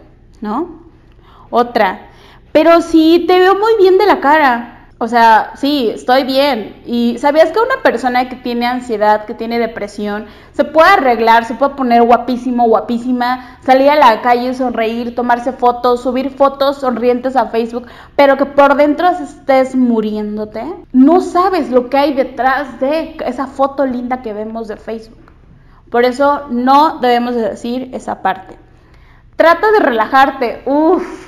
¿no? 0.40 0.82
Otra, 1.50 2.08
pero 2.52 2.82
si 2.82 3.25
te 3.26 3.38
veo 3.38 3.54
muy 3.54 3.76
bien 3.78 3.98
de 3.98 4.06
la 4.06 4.20
cara, 4.20 4.77
o 5.00 5.07
sea, 5.07 5.52
sí, 5.55 5.90
estoy 5.95 6.25
bien. 6.25 6.83
Y 6.85 7.19
sabías 7.19 7.52
que 7.52 7.61
una 7.61 7.83
persona 7.85 8.28
que 8.28 8.35
tiene 8.35 8.67
ansiedad, 8.67 9.26
que 9.26 9.35
tiene 9.35 9.61
depresión, 9.61 10.26
se 10.52 10.64
puede 10.64 10.90
arreglar, 10.90 11.45
se 11.45 11.55
puede 11.55 11.76
poner 11.76 12.02
guapísimo, 12.02 12.67
guapísima, 12.67 13.59
salir 13.64 13.90
a 13.90 13.95
la 13.95 14.21
calle, 14.23 14.55
sonreír, 14.55 15.14
tomarse 15.14 15.52
fotos, 15.52 16.02
subir 16.02 16.31
fotos 16.31 16.78
sonrientes 16.78 17.37
a 17.37 17.47
Facebook, 17.47 17.87
pero 18.17 18.37
que 18.37 18.47
por 18.47 18.75
dentro 18.75 19.09
estés 19.09 19.76
muriéndote. 19.76 20.64
No 20.93 21.21
sabes 21.21 21.71
lo 21.71 21.88
que 21.90 21.97
hay 21.97 22.14
detrás 22.14 22.81
de 22.81 23.17
esa 23.25 23.47
foto 23.47 23.87
linda 23.87 24.21
que 24.21 24.33
vemos 24.33 24.67
de 24.67 24.76
Facebook. 24.76 25.31
Por 25.93 26.05
eso 26.05 26.49
no 26.50 26.99
debemos 26.99 27.37
decir 27.37 27.90
esa 27.95 28.21
parte. 28.21 28.59
Trata 29.37 29.71
de 29.71 29.78
relajarte. 29.78 30.62
Uf 30.67 31.27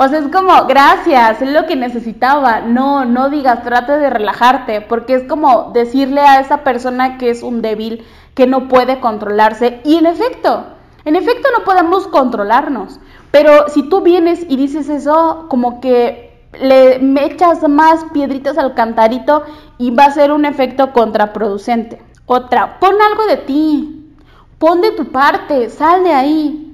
o 0.00 0.06
sea, 0.06 0.20
es 0.20 0.28
como, 0.28 0.66
gracias, 0.66 1.42
es 1.42 1.50
lo 1.50 1.66
que 1.66 1.74
necesitaba. 1.74 2.60
No, 2.60 3.04
no 3.04 3.30
digas, 3.30 3.64
trate 3.64 3.98
de 3.98 4.08
relajarte, 4.08 4.80
porque 4.80 5.14
es 5.14 5.24
como 5.24 5.72
decirle 5.74 6.20
a 6.20 6.38
esa 6.38 6.62
persona 6.62 7.18
que 7.18 7.30
es 7.30 7.42
un 7.42 7.62
débil, 7.62 8.04
que 8.34 8.46
no 8.46 8.68
puede 8.68 9.00
controlarse. 9.00 9.80
Y 9.84 9.96
en 9.96 10.06
efecto, 10.06 10.66
en 11.04 11.16
efecto 11.16 11.48
no 11.58 11.64
podemos 11.64 12.06
controlarnos. 12.06 13.00
Pero 13.32 13.68
si 13.70 13.88
tú 13.88 14.00
vienes 14.02 14.46
y 14.48 14.56
dices 14.56 14.88
eso, 14.88 15.46
como 15.48 15.80
que 15.80 16.46
le 16.52 17.00
echas 17.24 17.68
más 17.68 18.04
piedritas 18.12 18.56
al 18.56 18.74
cantarito 18.74 19.42
y 19.78 19.90
va 19.90 20.04
a 20.04 20.12
ser 20.12 20.30
un 20.30 20.44
efecto 20.44 20.92
contraproducente. 20.92 22.00
Otra, 22.24 22.78
pon 22.78 22.94
algo 23.02 23.26
de 23.26 23.38
ti, 23.38 24.14
pon 24.60 24.80
de 24.80 24.92
tu 24.92 25.06
parte, 25.06 25.70
sal 25.70 26.04
de 26.04 26.12
ahí 26.12 26.67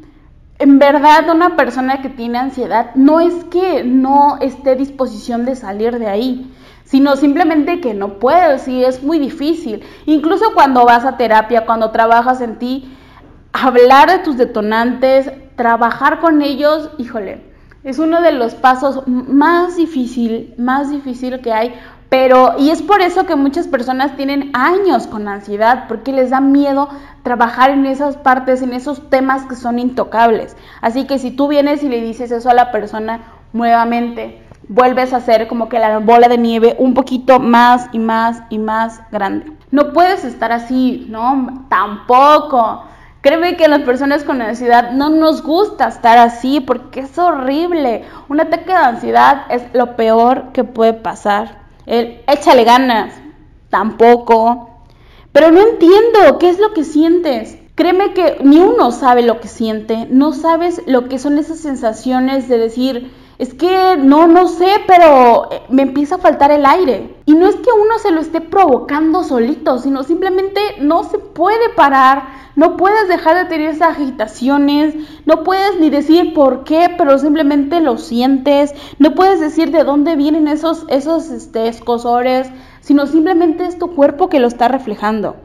en 0.58 0.78
verdad 0.78 1.28
una 1.30 1.56
persona 1.56 2.00
que 2.00 2.08
tiene 2.08 2.38
ansiedad 2.38 2.94
no 2.94 3.20
es 3.20 3.44
que 3.44 3.82
no 3.84 4.38
esté 4.40 4.76
disposición 4.76 5.44
de 5.44 5.56
salir 5.56 5.98
de 5.98 6.06
ahí, 6.06 6.54
sino 6.84 7.16
simplemente 7.16 7.80
que 7.80 7.94
no 7.94 8.18
puede, 8.18 8.58
sí, 8.58 8.84
es 8.84 9.02
muy 9.02 9.18
difícil. 9.18 9.82
Incluso 10.06 10.52
cuando 10.54 10.84
vas 10.84 11.04
a 11.04 11.16
terapia, 11.16 11.66
cuando 11.66 11.90
trabajas 11.90 12.40
en 12.40 12.58
ti, 12.58 12.96
hablar 13.52 14.10
de 14.10 14.18
tus 14.18 14.36
detonantes, 14.36 15.30
trabajar 15.56 16.20
con 16.20 16.42
ellos, 16.42 16.90
híjole, 16.98 17.42
es 17.82 17.98
uno 17.98 18.22
de 18.22 18.32
los 18.32 18.54
pasos 18.54 19.06
más 19.06 19.76
difícil, 19.76 20.54
más 20.56 20.90
difícil 20.90 21.40
que 21.40 21.52
hay 21.52 21.74
pero, 22.14 22.54
y 22.60 22.70
es 22.70 22.80
por 22.80 23.02
eso 23.02 23.26
que 23.26 23.34
muchas 23.34 23.66
personas 23.66 24.14
tienen 24.14 24.52
años 24.52 25.08
con 25.08 25.26
ansiedad, 25.26 25.86
porque 25.88 26.12
les 26.12 26.30
da 26.30 26.40
miedo 26.40 26.88
trabajar 27.24 27.70
en 27.70 27.86
esas 27.86 28.16
partes, 28.16 28.62
en 28.62 28.72
esos 28.72 29.10
temas 29.10 29.46
que 29.46 29.56
son 29.56 29.80
intocables. 29.80 30.56
Así 30.80 31.08
que 31.08 31.18
si 31.18 31.32
tú 31.32 31.48
vienes 31.48 31.82
y 31.82 31.88
le 31.88 32.00
dices 32.00 32.30
eso 32.30 32.48
a 32.48 32.54
la 32.54 32.70
persona 32.70 33.22
nuevamente, 33.52 34.40
vuelves 34.68 35.12
a 35.12 35.16
hacer 35.16 35.48
como 35.48 35.68
que 35.68 35.80
la 35.80 35.98
bola 35.98 36.28
de 36.28 36.38
nieve 36.38 36.76
un 36.78 36.94
poquito 36.94 37.40
más 37.40 37.88
y 37.90 37.98
más 37.98 38.44
y 38.48 38.58
más 38.58 39.00
grande. 39.10 39.50
No 39.72 39.92
puedes 39.92 40.24
estar 40.24 40.52
así, 40.52 41.08
¿no? 41.10 41.66
Tampoco. 41.68 42.84
Créeme 43.22 43.56
que 43.56 43.66
las 43.66 43.80
personas 43.80 44.22
con 44.22 44.40
ansiedad 44.40 44.92
no 44.92 45.10
nos 45.10 45.42
gusta 45.42 45.88
estar 45.88 46.16
así 46.18 46.60
porque 46.60 47.00
es 47.00 47.18
horrible. 47.18 48.04
Un 48.28 48.40
ataque 48.40 48.70
de 48.70 48.78
ansiedad 48.78 49.46
es 49.48 49.64
lo 49.72 49.96
peor 49.96 50.52
que 50.52 50.62
puede 50.62 50.92
pasar. 50.92 51.63
Échale 51.86 52.64
ganas, 52.64 53.14
tampoco. 53.70 54.70
Pero 55.32 55.50
no 55.50 55.60
entiendo 55.60 56.38
qué 56.38 56.48
es 56.48 56.58
lo 56.58 56.72
que 56.72 56.84
sientes. 56.84 57.58
Créeme 57.74 58.14
que 58.14 58.38
ni 58.44 58.60
uno 58.60 58.92
sabe 58.92 59.22
lo 59.22 59.40
que 59.40 59.48
siente, 59.48 60.06
no 60.08 60.32
sabes 60.32 60.82
lo 60.86 61.08
que 61.08 61.18
son 61.18 61.38
esas 61.38 61.58
sensaciones 61.58 62.48
de 62.48 62.58
decir, 62.58 63.10
es 63.38 63.52
que 63.54 63.96
no, 63.98 64.28
no 64.28 64.46
sé, 64.48 64.68
pero 64.86 65.50
eh, 65.50 65.62
me 65.68 65.82
empieza 65.82 66.16
a 66.16 66.18
faltar 66.18 66.52
el 66.52 66.64
aire. 66.64 67.16
Y 67.26 67.34
no 67.34 67.46
es 67.46 67.56
que 67.56 67.70
uno 67.72 67.98
se 67.98 68.12
lo 68.12 68.20
esté 68.20 68.40
provocando 68.40 69.24
solito, 69.24 69.78
sino 69.78 70.02
simplemente 70.02 70.60
no 70.80 71.04
se 71.04 71.18
puede 71.18 71.70
parar, 71.70 72.28
no 72.54 72.76
puedes 72.76 73.08
dejar 73.08 73.36
de 73.36 73.44
tener 73.46 73.70
esas 73.70 73.96
agitaciones, 73.96 74.94
no 75.26 75.42
puedes 75.42 75.80
ni 75.80 75.90
decir 75.90 76.32
por 76.34 76.64
qué, 76.64 76.94
pero 76.96 77.18
simplemente 77.18 77.80
lo 77.80 77.98
sientes, 77.98 78.72
no 78.98 79.14
puedes 79.14 79.40
decir 79.40 79.72
de 79.72 79.82
dónde 79.82 80.14
vienen 80.14 80.46
esos, 80.46 80.84
esos 80.88 81.30
este, 81.30 81.66
escosores, 81.66 82.48
sino 82.80 83.06
simplemente 83.06 83.64
es 83.64 83.78
tu 83.78 83.94
cuerpo 83.94 84.28
que 84.28 84.38
lo 84.38 84.46
está 84.46 84.68
reflejando. 84.68 85.36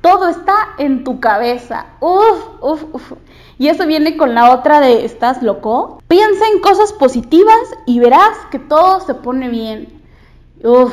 Todo 0.00 0.28
está 0.28 0.54
en 0.76 1.02
tu 1.02 1.18
cabeza. 1.18 1.86
Uf, 2.00 2.60
uf, 2.60 2.84
uf. 2.92 3.12
Y 3.58 3.68
eso 3.68 3.86
viene 3.86 4.16
con 4.16 4.34
la 4.34 4.52
otra 4.52 4.80
de 4.80 5.04
¿estás 5.04 5.42
loco? 5.42 6.02
Piensa 6.08 6.44
en 6.52 6.60
cosas 6.60 6.92
positivas 6.92 7.54
y 7.86 8.00
verás 8.00 8.36
que 8.50 8.58
todo 8.58 9.00
se 9.00 9.14
pone 9.14 9.48
bien. 9.48 9.88
Uf. 10.62 10.92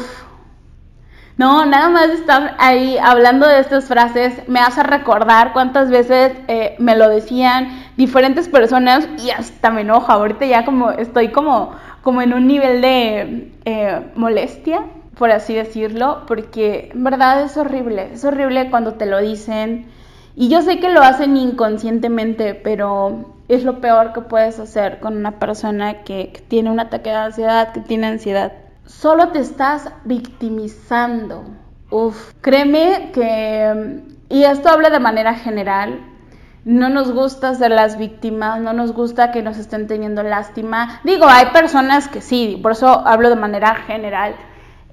No, 1.37 1.65
nada 1.65 1.89
más 1.89 2.09
estar 2.09 2.55
ahí 2.59 2.99
hablando 3.01 3.47
de 3.47 3.59
estas 3.59 3.85
frases 3.85 4.47
me 4.47 4.59
hace 4.59 4.83
recordar 4.83 5.53
cuántas 5.53 5.89
veces 5.89 6.33
eh, 6.47 6.75
me 6.77 6.95
lo 6.95 7.09
decían 7.09 7.69
diferentes 7.97 8.47
personas 8.47 9.07
y 9.17 9.31
hasta 9.31 9.71
me 9.71 9.81
enoja. 9.81 10.13
Ahorita 10.13 10.45
ya 10.45 10.65
como 10.65 10.91
estoy 10.91 11.29
como, 11.29 11.71
como 12.03 12.21
en 12.21 12.33
un 12.33 12.45
nivel 12.45 12.81
de 12.81 13.53
eh, 13.65 14.11
molestia, 14.13 14.83
por 15.17 15.31
así 15.31 15.55
decirlo, 15.55 16.23
porque 16.27 16.91
en 16.93 17.03
verdad 17.03 17.41
es 17.41 17.57
horrible. 17.57 18.09
Es 18.13 18.23
horrible 18.23 18.69
cuando 18.69 18.93
te 18.93 19.07
lo 19.07 19.19
dicen 19.19 19.87
y 20.35 20.49
yo 20.49 20.61
sé 20.61 20.79
que 20.79 20.89
lo 20.89 21.01
hacen 21.01 21.35
inconscientemente, 21.37 22.55
pero 22.55 23.35
es 23.47 23.63
lo 23.63 23.81
peor 23.81 24.13
que 24.13 24.21
puedes 24.21 24.59
hacer 24.59 24.99
con 24.99 25.17
una 25.17 25.39
persona 25.39 26.03
que, 26.03 26.31
tiene 26.47 26.71
un 26.71 26.79
ataque 26.79 27.09
de 27.09 27.15
ansiedad, 27.17 27.73
que 27.73 27.81
tiene 27.81 28.07
ansiedad. 28.07 28.53
Solo 28.85 29.29
te 29.29 29.39
estás 29.39 29.89
victimizando. 30.05 31.43
Uf, 31.89 32.33
créeme 32.41 33.11
que, 33.13 34.01
y 34.29 34.43
esto 34.43 34.69
habla 34.69 34.89
de 34.89 34.99
manera 34.99 35.35
general, 35.35 35.99
no 36.63 36.89
nos 36.89 37.11
gusta 37.11 37.53
ser 37.55 37.71
las 37.71 37.97
víctimas, 37.97 38.61
no 38.61 38.71
nos 38.71 38.93
gusta 38.93 39.31
que 39.31 39.41
nos 39.41 39.57
estén 39.57 39.87
teniendo 39.87 40.23
lástima. 40.23 41.01
Digo, 41.03 41.25
hay 41.27 41.47
personas 41.47 42.07
que 42.07 42.21
sí, 42.21 42.59
por 42.61 42.73
eso 42.73 43.05
hablo 43.05 43.29
de 43.29 43.35
manera 43.35 43.75
general 43.75 44.35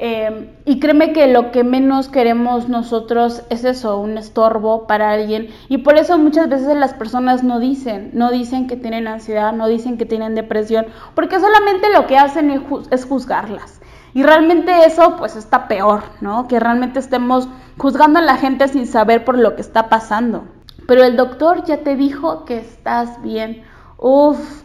Em, 0.00 0.50
y 0.64 0.78
créeme 0.78 1.12
que 1.12 1.26
lo 1.26 1.50
que 1.50 1.64
menos 1.64 2.08
queremos 2.08 2.68
nosotros 2.68 3.42
es 3.50 3.64
eso, 3.64 3.98
un 3.98 4.16
estorbo 4.16 4.86
para 4.86 5.10
alguien. 5.10 5.48
Y 5.68 5.78
por 5.78 5.96
eso 5.96 6.18
muchas 6.18 6.48
veces 6.48 6.76
las 6.76 6.94
personas 6.94 7.42
no 7.42 7.58
dicen, 7.58 8.10
no 8.12 8.30
dicen 8.30 8.68
que 8.68 8.76
tienen 8.76 9.08
ansiedad, 9.08 9.52
no 9.52 9.66
dicen 9.66 9.98
que 9.98 10.06
tienen 10.06 10.36
depresión, 10.36 10.86
porque 11.14 11.40
solamente 11.40 11.92
lo 11.92 12.06
que 12.06 12.16
hacen 12.16 12.50
es 12.90 13.04
juzgarlas. 13.04 13.80
Y 14.14 14.22
realmente 14.22 14.72
eso 14.86 15.16
pues 15.18 15.36
está 15.36 15.66
peor, 15.66 16.02
¿no? 16.20 16.46
Que 16.46 16.60
realmente 16.60 17.00
estemos 17.00 17.48
juzgando 17.76 18.20
a 18.20 18.22
la 18.22 18.36
gente 18.36 18.68
sin 18.68 18.86
saber 18.86 19.24
por 19.24 19.36
lo 19.36 19.56
que 19.56 19.62
está 19.62 19.88
pasando. 19.88 20.44
Pero 20.86 21.04
el 21.04 21.16
doctor 21.16 21.64
ya 21.64 21.78
te 21.78 21.96
dijo 21.96 22.44
que 22.44 22.56
estás 22.58 23.20
bien. 23.22 23.62
Uf, 23.98 24.62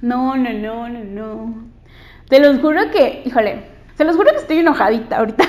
no, 0.00 0.36
no, 0.36 0.52
no, 0.52 0.88
no, 0.88 1.04
no. 1.04 1.54
Te 2.28 2.40
lo 2.40 2.58
juro 2.60 2.90
que, 2.90 3.22
híjole, 3.24 3.71
se 4.02 4.06
los 4.06 4.16
juro 4.16 4.32
que 4.32 4.38
estoy 4.38 4.58
enojadita 4.58 5.18
ahorita. 5.18 5.44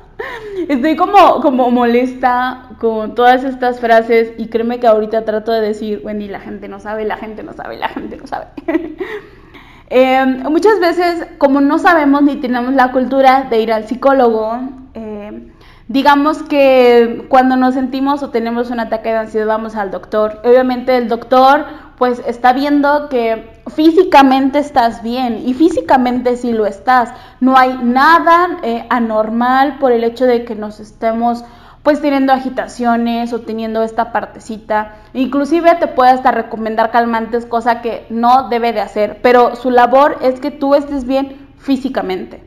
estoy 0.68 0.96
como, 0.96 1.42
como 1.42 1.70
molesta 1.70 2.70
con 2.78 3.14
todas 3.14 3.44
estas 3.44 3.80
frases 3.80 4.32
y 4.38 4.46
créeme 4.46 4.80
que 4.80 4.86
ahorita 4.86 5.26
trato 5.26 5.52
de 5.52 5.60
decir, 5.60 6.00
Wendy, 6.02 6.28
la 6.28 6.40
gente 6.40 6.68
no 6.68 6.80
sabe, 6.80 7.04
la 7.04 7.18
gente 7.18 7.42
no 7.42 7.52
sabe, 7.52 7.76
la 7.76 7.88
gente 7.88 8.16
no 8.16 8.26
sabe. 8.26 8.46
Em, 9.94 10.44
muchas 10.44 10.80
veces, 10.80 11.26
como 11.36 11.60
no 11.60 11.78
sabemos 11.78 12.22
ni 12.22 12.36
tenemos 12.36 12.72
la 12.72 12.92
cultura 12.92 13.48
de 13.50 13.60
ir 13.60 13.70
al 13.74 13.86
psicólogo, 13.86 14.58
em, 14.94 15.52
digamos 15.86 16.42
que 16.42 17.26
cuando 17.28 17.56
nos 17.56 17.74
sentimos 17.74 18.22
o 18.22 18.30
tenemos 18.30 18.70
un 18.70 18.80
ataque 18.80 19.10
de 19.10 19.18
ansiedad 19.18 19.46
vamos 19.46 19.76
al 19.76 19.90
doctor. 19.90 20.40
Obviamente 20.44 20.96
el 20.96 21.08
doctor 21.08 21.66
pues 22.02 22.20
está 22.26 22.52
viendo 22.52 23.08
que 23.08 23.48
físicamente 23.76 24.58
estás 24.58 25.04
bien 25.04 25.40
y 25.46 25.54
físicamente 25.54 26.36
sí 26.36 26.52
lo 26.52 26.66
estás. 26.66 27.10
No 27.38 27.56
hay 27.56 27.78
nada 27.80 28.58
eh, 28.64 28.84
anormal 28.90 29.78
por 29.78 29.92
el 29.92 30.02
hecho 30.02 30.24
de 30.24 30.44
que 30.44 30.56
nos 30.56 30.80
estemos 30.80 31.44
pues 31.84 32.00
teniendo 32.00 32.32
agitaciones 32.32 33.32
o 33.32 33.42
teniendo 33.42 33.84
esta 33.84 34.10
partecita. 34.10 34.96
Inclusive 35.14 35.76
te 35.76 35.86
puede 35.86 36.10
hasta 36.10 36.32
recomendar 36.32 36.90
calmantes, 36.90 37.46
cosa 37.46 37.82
que 37.82 38.04
no 38.10 38.48
debe 38.48 38.72
de 38.72 38.80
hacer, 38.80 39.20
pero 39.22 39.54
su 39.54 39.70
labor 39.70 40.18
es 40.22 40.40
que 40.40 40.50
tú 40.50 40.74
estés 40.74 41.04
bien 41.04 41.50
físicamente. 41.58 42.42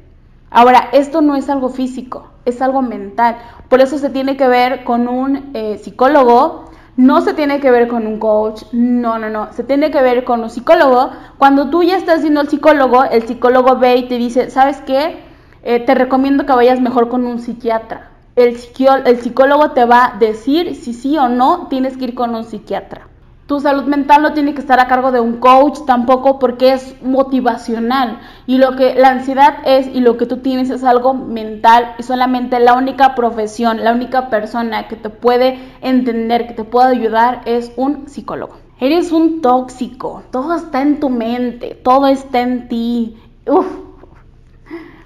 Ahora, 0.50 0.90
esto 0.92 1.22
no 1.22 1.38
es 1.38 1.50
algo 1.50 1.70
físico, 1.70 2.28
es 2.44 2.62
algo 2.62 2.82
mental. 2.82 3.38
Por 3.70 3.80
eso 3.80 4.00
se 4.00 4.10
tiene 4.10 4.36
que 4.36 4.50
ver 4.50 4.84
con 4.84 5.08
un 5.08 5.52
eh, 5.54 5.80
psicólogo, 5.82 6.65
no 6.98 7.22
se 7.22 7.34
tiene 7.34 7.60
que 7.60 7.72
ver 7.72 7.88
con 7.88 8.08
un 8.08 8.20
coach, 8.20 8.64
no, 8.72 9.20
no, 9.20 9.30
no, 9.30 9.52
se 9.54 9.64
tiene 9.64 9.92
que 9.92 10.02
ver 10.02 10.24
con 10.24 10.42
un 10.42 10.50
psicólogo. 10.50 11.12
Cuando 11.38 11.70
tú 11.70 11.84
ya 11.84 11.98
estás 11.98 12.22
viendo 12.22 12.40
al 12.40 12.50
psicólogo, 12.50 13.04
el 13.04 13.24
psicólogo 13.28 13.78
ve 13.78 13.98
y 13.98 14.08
te 14.08 14.18
dice, 14.18 14.50
¿sabes 14.50 14.78
qué? 14.82 15.20
Eh, 15.64 15.80
te 15.80 15.96
recomiendo 15.96 16.46
que 16.46 16.54
vayas 16.54 16.80
mejor 16.80 17.10
con 17.10 17.26
un 17.26 17.40
psiquiatra. 17.40 18.12
El, 18.36 18.58
el 19.06 19.22
psicólogo 19.22 19.72
te 19.72 19.86
va 19.86 20.06
a 20.06 20.18
decir 20.20 20.76
si 20.76 20.94
sí 20.94 21.18
o 21.18 21.28
no 21.28 21.68
tienes 21.70 21.98
que 21.98 22.06
ir 22.06 22.16
con 22.16 22.36
un 22.36 22.44
psiquiatra. 22.44 23.08
Tu 23.48 23.60
salud 23.60 23.84
mental 23.84 24.24
no 24.24 24.34
tiene 24.34 24.56
que 24.56 24.62
estar 24.62 24.80
a 24.80 24.88
cargo 24.88 25.12
de 25.12 25.20
un 25.20 25.38
coach 25.38 25.78
tampoco 25.86 26.40
porque 26.40 26.74
es 26.74 26.96
motivacional 27.04 28.20
y 28.48 28.58
lo 28.58 28.76
que 28.76 28.96
la 28.96 29.10
ansiedad 29.10 29.58
es 29.66 29.86
y 29.86 30.00
lo 30.00 30.18
que 30.18 30.26
tú 30.26 30.38
tienes 30.38 30.72
es 30.72 30.84
algo 30.84 31.14
mental 31.14 31.94
y 32.00 32.04
solamente 32.04 32.60
la 32.60 32.74
única 32.74 33.14
profesión, 33.14 33.84
la 33.84 33.94
única 33.94 34.32
persona 34.32 34.88
que 34.88 34.96
te 34.96 35.12
puede 35.12 35.60
entender, 35.82 36.48
que 36.48 36.56
te 36.56 36.64
puede 36.64 36.88
ayudar 36.88 37.42
es 37.46 37.72
un 37.76 38.08
psicólogo. 38.08 38.56
Eres 38.80 39.12
un 39.12 39.42
tóxico, 39.42 40.24
todo 40.32 40.56
está 40.56 40.82
en 40.82 41.00
tu 41.00 41.10
mente, 41.10 41.80
todo 41.84 42.08
está 42.08 42.42
en 42.42 42.68
ti. 42.68 43.16
Uf, 43.46 43.68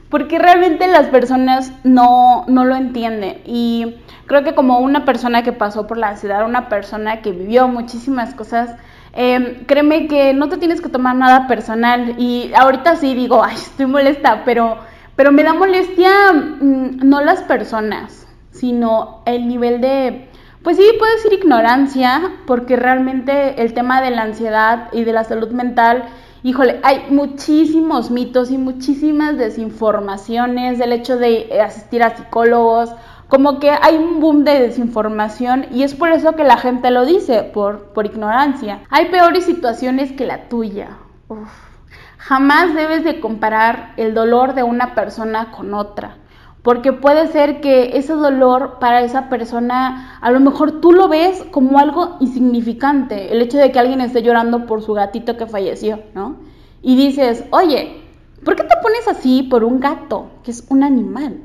porque 0.09 0.39
realmente 0.39 0.87
las 0.87 1.07
personas 1.07 1.71
no, 1.83 2.45
no 2.47 2.65
lo 2.65 2.75
entienden. 2.75 3.41
Y 3.45 3.97
creo 4.25 4.43
que 4.43 4.55
como 4.55 4.79
una 4.79 5.05
persona 5.05 5.43
que 5.43 5.53
pasó 5.53 5.87
por 5.87 5.97
la 5.97 6.09
ansiedad, 6.09 6.45
una 6.45 6.67
persona 6.67 7.21
que 7.21 7.31
vivió 7.31 7.67
muchísimas 7.67 8.33
cosas, 8.33 8.75
em, 9.13 9.65
créeme 9.65 10.07
que 10.07 10.33
no 10.33 10.49
te 10.49 10.57
tienes 10.57 10.81
que 10.81 10.89
tomar 10.89 11.15
nada 11.15 11.47
personal. 11.47 12.15
Y 12.17 12.51
ahorita 12.55 12.95
sí 12.95 13.13
digo, 13.13 13.43
ay, 13.43 13.55
estoy 13.55 13.85
molesta, 13.85 14.43
pero, 14.45 14.79
pero 15.15 15.31
me 15.31 15.43
da 15.43 15.53
molestia 15.53 16.33
mm, 16.33 17.07
no 17.07 17.21
las 17.21 17.43
personas, 17.43 18.27
sino 18.51 19.21
el 19.25 19.47
nivel 19.47 19.79
de, 19.79 20.27
pues 20.63 20.77
sí, 20.77 20.83
puedo 20.97 21.13
decir 21.13 21.33
ignorancia, 21.33 22.31
porque 22.47 22.75
realmente 22.75 23.61
el 23.61 23.73
tema 23.75 24.01
de 24.01 24.09
la 24.09 24.23
ansiedad 24.23 24.89
y 24.91 25.03
de 25.03 25.13
la 25.13 25.23
salud 25.23 25.51
mental 25.51 26.05
híjole, 26.43 26.79
hay 26.83 27.05
muchísimos 27.09 28.11
mitos 28.11 28.51
y 28.51 28.57
muchísimas 28.57 29.37
desinformaciones 29.37 30.79
del 30.79 30.93
hecho 30.93 31.17
de 31.17 31.61
asistir 31.61 32.03
a 32.03 32.15
psicólogos, 32.15 32.93
como 33.27 33.59
que 33.59 33.69
hay 33.69 33.97
un 33.97 34.19
boom 34.19 34.43
de 34.43 34.59
desinformación 34.59 35.67
y 35.71 35.83
es 35.83 35.93
por 35.93 36.09
eso 36.09 36.33
que 36.33 36.43
la 36.43 36.57
gente 36.57 36.89
lo 36.91 37.05
dice, 37.05 37.43
por, 37.43 37.93
por 37.93 38.05
ignorancia. 38.05 38.81
Hay 38.89 39.05
peores 39.05 39.45
situaciones 39.45 40.11
que 40.11 40.25
la 40.25 40.49
tuya. 40.49 40.97
Jamás 42.17 42.73
debes 42.73 43.03
de 43.03 43.19
comparar 43.19 43.93
el 43.97 44.13
dolor 44.13 44.55
de 44.55 44.63
una 44.63 44.95
persona 44.95 45.51
con 45.51 45.73
otra 45.73 46.17
porque 46.63 46.91
puede 46.91 47.27
ser 47.27 47.61
que 47.61 47.97
ese 47.97 48.13
dolor 48.13 48.79
para 48.79 49.01
esa 49.01 49.29
persona, 49.29 50.17
a 50.21 50.31
lo 50.31 50.39
mejor 50.39 50.81
tú 50.81 50.91
lo 50.91 51.07
ves 51.07 51.45
como 51.51 51.79
algo 51.79 52.17
insignificante, 52.19 53.31
el 53.31 53.41
hecho 53.41 53.57
de 53.57 53.71
que 53.71 53.79
alguien 53.79 54.01
esté 54.01 54.21
llorando 54.21 54.65
por 54.65 54.81
su 54.81 54.93
gatito 54.93 55.37
que 55.37 55.47
falleció, 55.47 55.99
¿no? 56.13 56.35
Y 56.81 56.97
dices, 56.97 57.45
oye, 57.51 58.01
¿por 58.43 58.55
qué 58.55 58.63
te 58.63 58.75
pones 58.81 59.07
así 59.07 59.43
por 59.43 59.63
un 59.63 59.79
gato, 59.79 60.27
que 60.43 60.51
es 60.51 60.65
un 60.69 60.83
animal? 60.83 61.41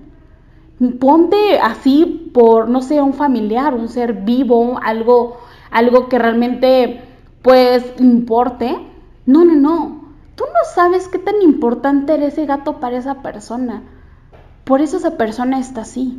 Ponte 0.99 1.61
así 1.61 2.31
por, 2.35 2.69
no 2.69 2.83
sé, 2.83 3.01
un 3.01 3.15
familiar, 3.15 3.75
un 3.75 3.89
ser 3.89 4.13
vivo, 4.13 4.81
algo, 4.83 5.39
algo 5.71 6.09
que 6.09 6.19
realmente, 6.19 7.03
pues, 7.43 7.95
importe. 8.01 8.77
No, 9.27 9.45
no, 9.45 9.55
no. 9.55 10.05
Tú 10.35 10.45
no 10.45 10.75
sabes 10.75 11.07
qué 11.07 11.19
tan 11.21 11.41
importante 11.43 12.15
era 12.15 12.27
ese 12.27 12.45
gato 12.45 12.81
para 12.81 12.97
esa 12.97 13.23
persona. 13.23 13.85
Por 14.65 14.81
eso 14.81 14.97
esa 14.97 15.19
persona 15.19 15.59
está 15.59 15.83
así. 15.83 16.19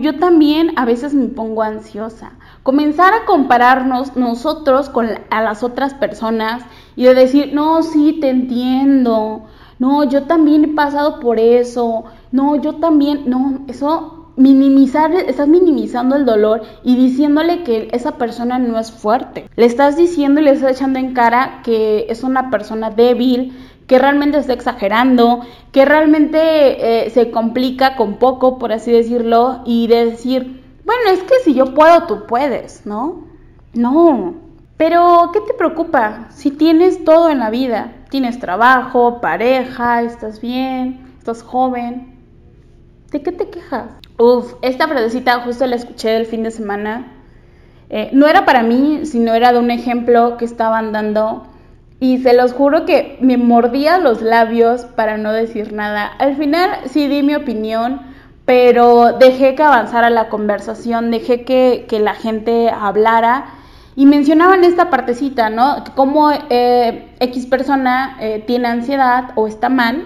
yo 0.00 0.18
también 0.18 0.72
a 0.76 0.84
veces 0.84 1.14
me 1.14 1.28
pongo 1.28 1.62
ansiosa. 1.62 2.32
Comenzar 2.64 3.14
a 3.14 3.24
compararnos 3.24 4.16
nosotros 4.16 4.88
con 4.88 5.08
a 5.30 5.42
las 5.42 5.62
otras 5.62 5.94
personas 5.94 6.64
y 6.96 7.04
de 7.04 7.14
decir, 7.14 7.52
no, 7.54 7.82
sí, 7.82 8.18
te 8.20 8.30
entiendo. 8.30 9.44
No, 9.78 10.02
yo 10.04 10.24
también 10.24 10.64
he 10.64 10.68
pasado 10.74 11.20
por 11.20 11.38
eso. 11.38 12.04
No, 12.32 12.56
yo 12.56 12.76
también, 12.76 13.30
no, 13.30 13.60
eso 13.68 14.18
minimizar, 14.38 15.12
estás 15.12 15.48
minimizando 15.48 16.14
el 16.14 16.24
dolor 16.24 16.62
y 16.84 16.94
diciéndole 16.94 17.64
que 17.64 17.88
esa 17.92 18.12
persona 18.12 18.58
no 18.58 18.78
es 18.78 18.92
fuerte. 18.92 19.50
Le 19.56 19.66
estás 19.66 19.96
diciendo 19.96 20.40
y 20.40 20.44
le 20.44 20.52
estás 20.52 20.72
echando 20.72 21.00
en 21.00 21.12
cara 21.12 21.60
que 21.64 22.06
es 22.08 22.22
una 22.22 22.48
persona 22.48 22.90
débil, 22.90 23.52
que 23.88 23.98
realmente 23.98 24.38
está 24.38 24.52
exagerando, 24.52 25.40
que 25.72 25.86
realmente 25.86 27.06
eh, 27.06 27.10
se 27.10 27.30
complica 27.32 27.96
con 27.96 28.18
poco, 28.18 28.58
por 28.58 28.70
así 28.70 28.92
decirlo, 28.92 29.62
y 29.64 29.86
decir, 29.88 30.62
bueno, 30.84 31.10
es 31.10 31.22
que 31.22 31.34
si 31.42 31.54
yo 31.54 31.74
puedo, 31.74 32.06
tú 32.06 32.26
puedes, 32.26 32.84
¿no? 32.84 33.24
No. 33.72 34.34
Pero, 34.76 35.30
¿qué 35.32 35.40
te 35.40 35.54
preocupa? 35.54 36.28
Si 36.30 36.50
tienes 36.50 37.02
todo 37.02 37.30
en 37.30 37.38
la 37.38 37.48
vida, 37.48 37.94
tienes 38.10 38.38
trabajo, 38.38 39.22
pareja, 39.22 40.02
estás 40.02 40.40
bien, 40.40 41.14
estás 41.18 41.42
joven, 41.42 42.14
¿de 43.10 43.22
qué 43.22 43.32
te 43.32 43.48
quejas? 43.48 43.86
Uf, 44.18 44.52
esta 44.60 44.86
frasecita 44.86 45.40
justo 45.40 45.66
la 45.66 45.76
escuché 45.76 46.14
el 46.14 46.26
fin 46.26 46.42
de 46.42 46.50
semana. 46.50 47.10
Eh, 47.88 48.10
no 48.12 48.26
era 48.26 48.44
para 48.44 48.62
mí, 48.62 49.06
sino 49.06 49.32
era 49.32 49.52
de 49.52 49.58
un 49.58 49.70
ejemplo 49.70 50.36
que 50.36 50.44
estaban 50.44 50.92
dando 50.92 51.47
y 52.00 52.18
se 52.18 52.32
los 52.32 52.52
juro 52.52 52.84
que 52.84 53.18
me 53.20 53.36
mordía 53.36 53.98
los 53.98 54.22
labios 54.22 54.82
para 54.84 55.16
no 55.16 55.32
decir 55.32 55.72
nada. 55.72 56.06
Al 56.06 56.36
final 56.36 56.70
sí 56.86 57.08
di 57.08 57.22
mi 57.22 57.34
opinión, 57.34 58.00
pero 58.44 59.14
dejé 59.18 59.54
que 59.54 59.62
avanzara 59.62 60.08
la 60.08 60.28
conversación, 60.28 61.10
dejé 61.10 61.44
que, 61.44 61.86
la 62.00 62.14
gente 62.14 62.70
hablara 62.70 63.46
y 63.96 64.06
mencionaban 64.06 64.62
esta 64.62 64.90
partecita, 64.90 65.50
¿no? 65.50 65.84
Cómo 65.96 66.30
eh, 66.30 67.14
X 67.18 67.46
persona 67.46 68.16
eh, 68.20 68.44
tiene 68.46 68.68
ansiedad 68.68 69.32
o 69.34 69.48
está 69.48 69.68
mal. 69.68 70.04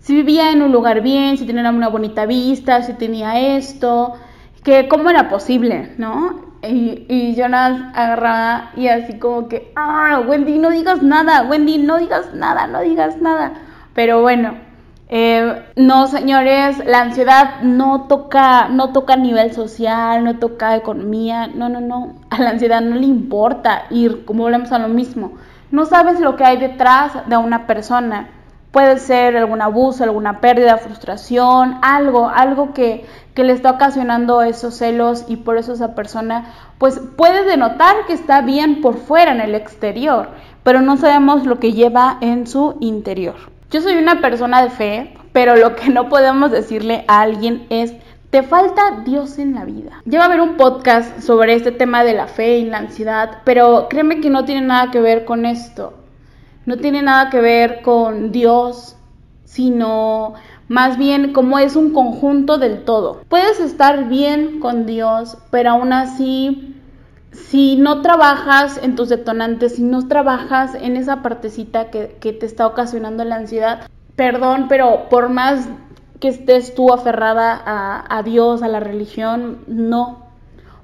Si 0.00 0.14
vivía 0.14 0.52
en 0.52 0.62
un 0.62 0.70
lugar 0.70 1.00
bien, 1.00 1.38
si 1.38 1.46
tenía 1.46 1.68
una 1.70 1.88
bonita 1.88 2.26
vista, 2.26 2.82
si 2.82 2.92
tenía 2.92 3.56
esto, 3.56 4.14
que 4.62 4.86
cómo 4.88 5.08
era 5.08 5.30
posible, 5.30 5.94
¿no? 5.96 6.49
Y, 6.62 7.06
y 7.08 7.34
Jonas 7.34 7.80
agarraba 7.94 8.70
y 8.76 8.88
así 8.88 9.18
como 9.18 9.48
que, 9.48 9.72
ah, 9.76 10.22
Wendy, 10.26 10.58
no 10.58 10.70
digas 10.70 11.02
nada, 11.02 11.42
Wendy, 11.42 11.78
no 11.78 11.98
digas 11.98 12.34
nada, 12.34 12.66
no 12.66 12.80
digas 12.80 13.16
nada. 13.16 13.54
Pero 13.94 14.20
bueno, 14.20 14.54
eh, 15.12 15.62
no, 15.74 16.06
señores, 16.06 16.84
la 16.86 17.00
ansiedad 17.00 17.62
no 17.62 18.02
toca, 18.08 18.68
no 18.68 18.92
toca 18.92 19.16
nivel 19.16 19.52
social, 19.52 20.22
no 20.22 20.38
toca 20.38 20.76
economía, 20.76 21.48
no, 21.48 21.68
no, 21.68 21.80
no. 21.80 22.14
A 22.30 22.40
la 22.40 22.50
ansiedad 22.50 22.80
no 22.80 22.94
le 22.94 23.06
importa 23.06 23.86
ir, 23.90 24.24
como 24.24 24.44
volvemos 24.44 24.70
a 24.70 24.78
lo 24.78 24.88
mismo. 24.88 25.32
No 25.72 25.84
sabes 25.84 26.20
lo 26.20 26.36
que 26.36 26.44
hay 26.44 26.58
detrás 26.58 27.28
de 27.28 27.36
una 27.36 27.66
persona. 27.66 28.28
Puede 28.72 28.98
ser 28.98 29.36
algún 29.36 29.62
abuso, 29.62 30.04
alguna 30.04 30.40
pérdida, 30.40 30.78
frustración, 30.78 31.78
algo, 31.82 32.28
algo 32.28 32.72
que, 32.72 33.04
que, 33.34 33.42
le 33.42 33.52
está 33.52 33.72
ocasionando 33.72 34.42
esos 34.42 34.74
celos 34.76 35.24
y 35.26 35.36
por 35.36 35.58
eso 35.58 35.72
esa 35.72 35.96
persona 35.96 36.46
pues 36.78 37.00
puede 37.16 37.44
denotar 37.44 38.06
que 38.06 38.12
está 38.12 38.42
bien 38.42 38.80
por 38.80 38.96
fuera 38.96 39.32
en 39.32 39.40
el 39.40 39.56
exterior, 39.56 40.28
pero 40.62 40.80
no 40.82 40.96
sabemos 40.96 41.46
lo 41.46 41.58
que 41.58 41.72
lleva 41.72 42.18
en 42.20 42.46
su 42.46 42.76
interior. 42.80 43.34
Yo 43.70 43.80
soy 43.80 43.96
una 43.96 44.20
persona 44.20 44.62
de 44.62 44.70
fe, 44.70 45.14
pero 45.32 45.56
lo 45.56 45.74
que 45.74 45.88
no 45.90 46.08
podemos 46.08 46.52
decirle 46.52 47.04
a 47.08 47.22
alguien 47.22 47.66
es 47.70 47.94
te 48.30 48.44
falta 48.44 49.02
Dios 49.04 49.38
en 49.38 49.56
la 49.56 49.64
vida. 49.64 50.02
Lleva 50.04 50.24
a 50.24 50.26
haber 50.26 50.40
un 50.40 50.56
podcast 50.56 51.20
sobre 51.20 51.54
este 51.54 51.72
tema 51.72 52.04
de 52.04 52.14
la 52.14 52.28
fe 52.28 52.58
y 52.58 52.64
la 52.64 52.78
ansiedad, 52.78 53.38
pero 53.44 53.88
créeme 53.90 54.20
que 54.20 54.30
no 54.30 54.44
tiene 54.44 54.60
nada 54.60 54.92
que 54.92 55.00
ver 55.00 55.24
con 55.24 55.44
esto 55.46 55.99
no 56.66 56.76
tiene 56.76 57.02
nada 57.02 57.30
que 57.30 57.40
ver 57.40 57.82
con 57.82 58.32
Dios, 58.32 58.96
sino 59.44 60.34
más 60.68 60.98
bien 60.98 61.32
como 61.32 61.58
es 61.58 61.74
un 61.74 61.92
conjunto 61.92 62.58
del 62.58 62.84
todo. 62.84 63.22
Puedes 63.28 63.58
estar 63.58 64.08
bien 64.08 64.60
con 64.60 64.86
Dios, 64.86 65.36
pero 65.50 65.70
aún 65.70 65.92
así, 65.92 66.76
si 67.32 67.76
no 67.76 68.02
trabajas 68.02 68.78
en 68.80 68.94
tus 68.94 69.08
detonantes, 69.08 69.76
si 69.76 69.82
no 69.82 70.06
trabajas 70.06 70.76
en 70.76 70.96
esa 70.96 71.22
partecita 71.22 71.90
que, 71.90 72.06
te 72.20 72.46
está 72.46 72.68
ocasionando 72.68 73.24
la 73.24 73.34
ansiedad, 73.36 73.88
perdón, 74.14 74.66
pero 74.68 75.08
por 75.08 75.28
más 75.28 75.68
que 76.20 76.28
estés 76.28 76.74
tú 76.74 76.92
aferrada 76.92 77.60
a, 77.64 78.18
a 78.18 78.22
Dios, 78.22 78.62
a 78.62 78.68
la 78.68 78.78
religión, 78.78 79.64
no, 79.66 80.26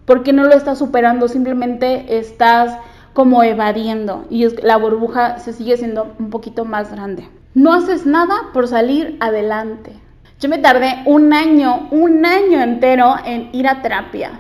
porque 0.05 0.33
no 0.33 0.45
lo 0.45 0.55
estás 0.55 0.79
superando, 0.79 1.29
simplemente 1.29 2.19
estás 2.19 2.77
como 3.17 3.43
evadiendo 3.43 4.27
y 4.29 4.47
la 4.63 4.77
burbuja 4.77 5.39
se 5.39 5.55
sigue 5.55 5.79
siendo 5.79 6.15
un 6.19 6.29
poquito 6.29 6.67
más 6.67 6.93
grande. 6.93 7.27
No 7.55 7.73
haces 7.73 8.05
nada 8.05 8.51
por 8.53 8.69
salir 8.69 9.17
adelante. 9.21 9.93
Yo 10.39 10.51
me 10.51 10.59
tardé 10.59 11.03
un 11.07 11.33
año, 11.33 11.89
un 11.93 12.27
año 12.27 12.61
entero 12.61 13.15
en 13.25 13.49
ir 13.55 13.69
a 13.69 13.81
terapia. 13.81 14.33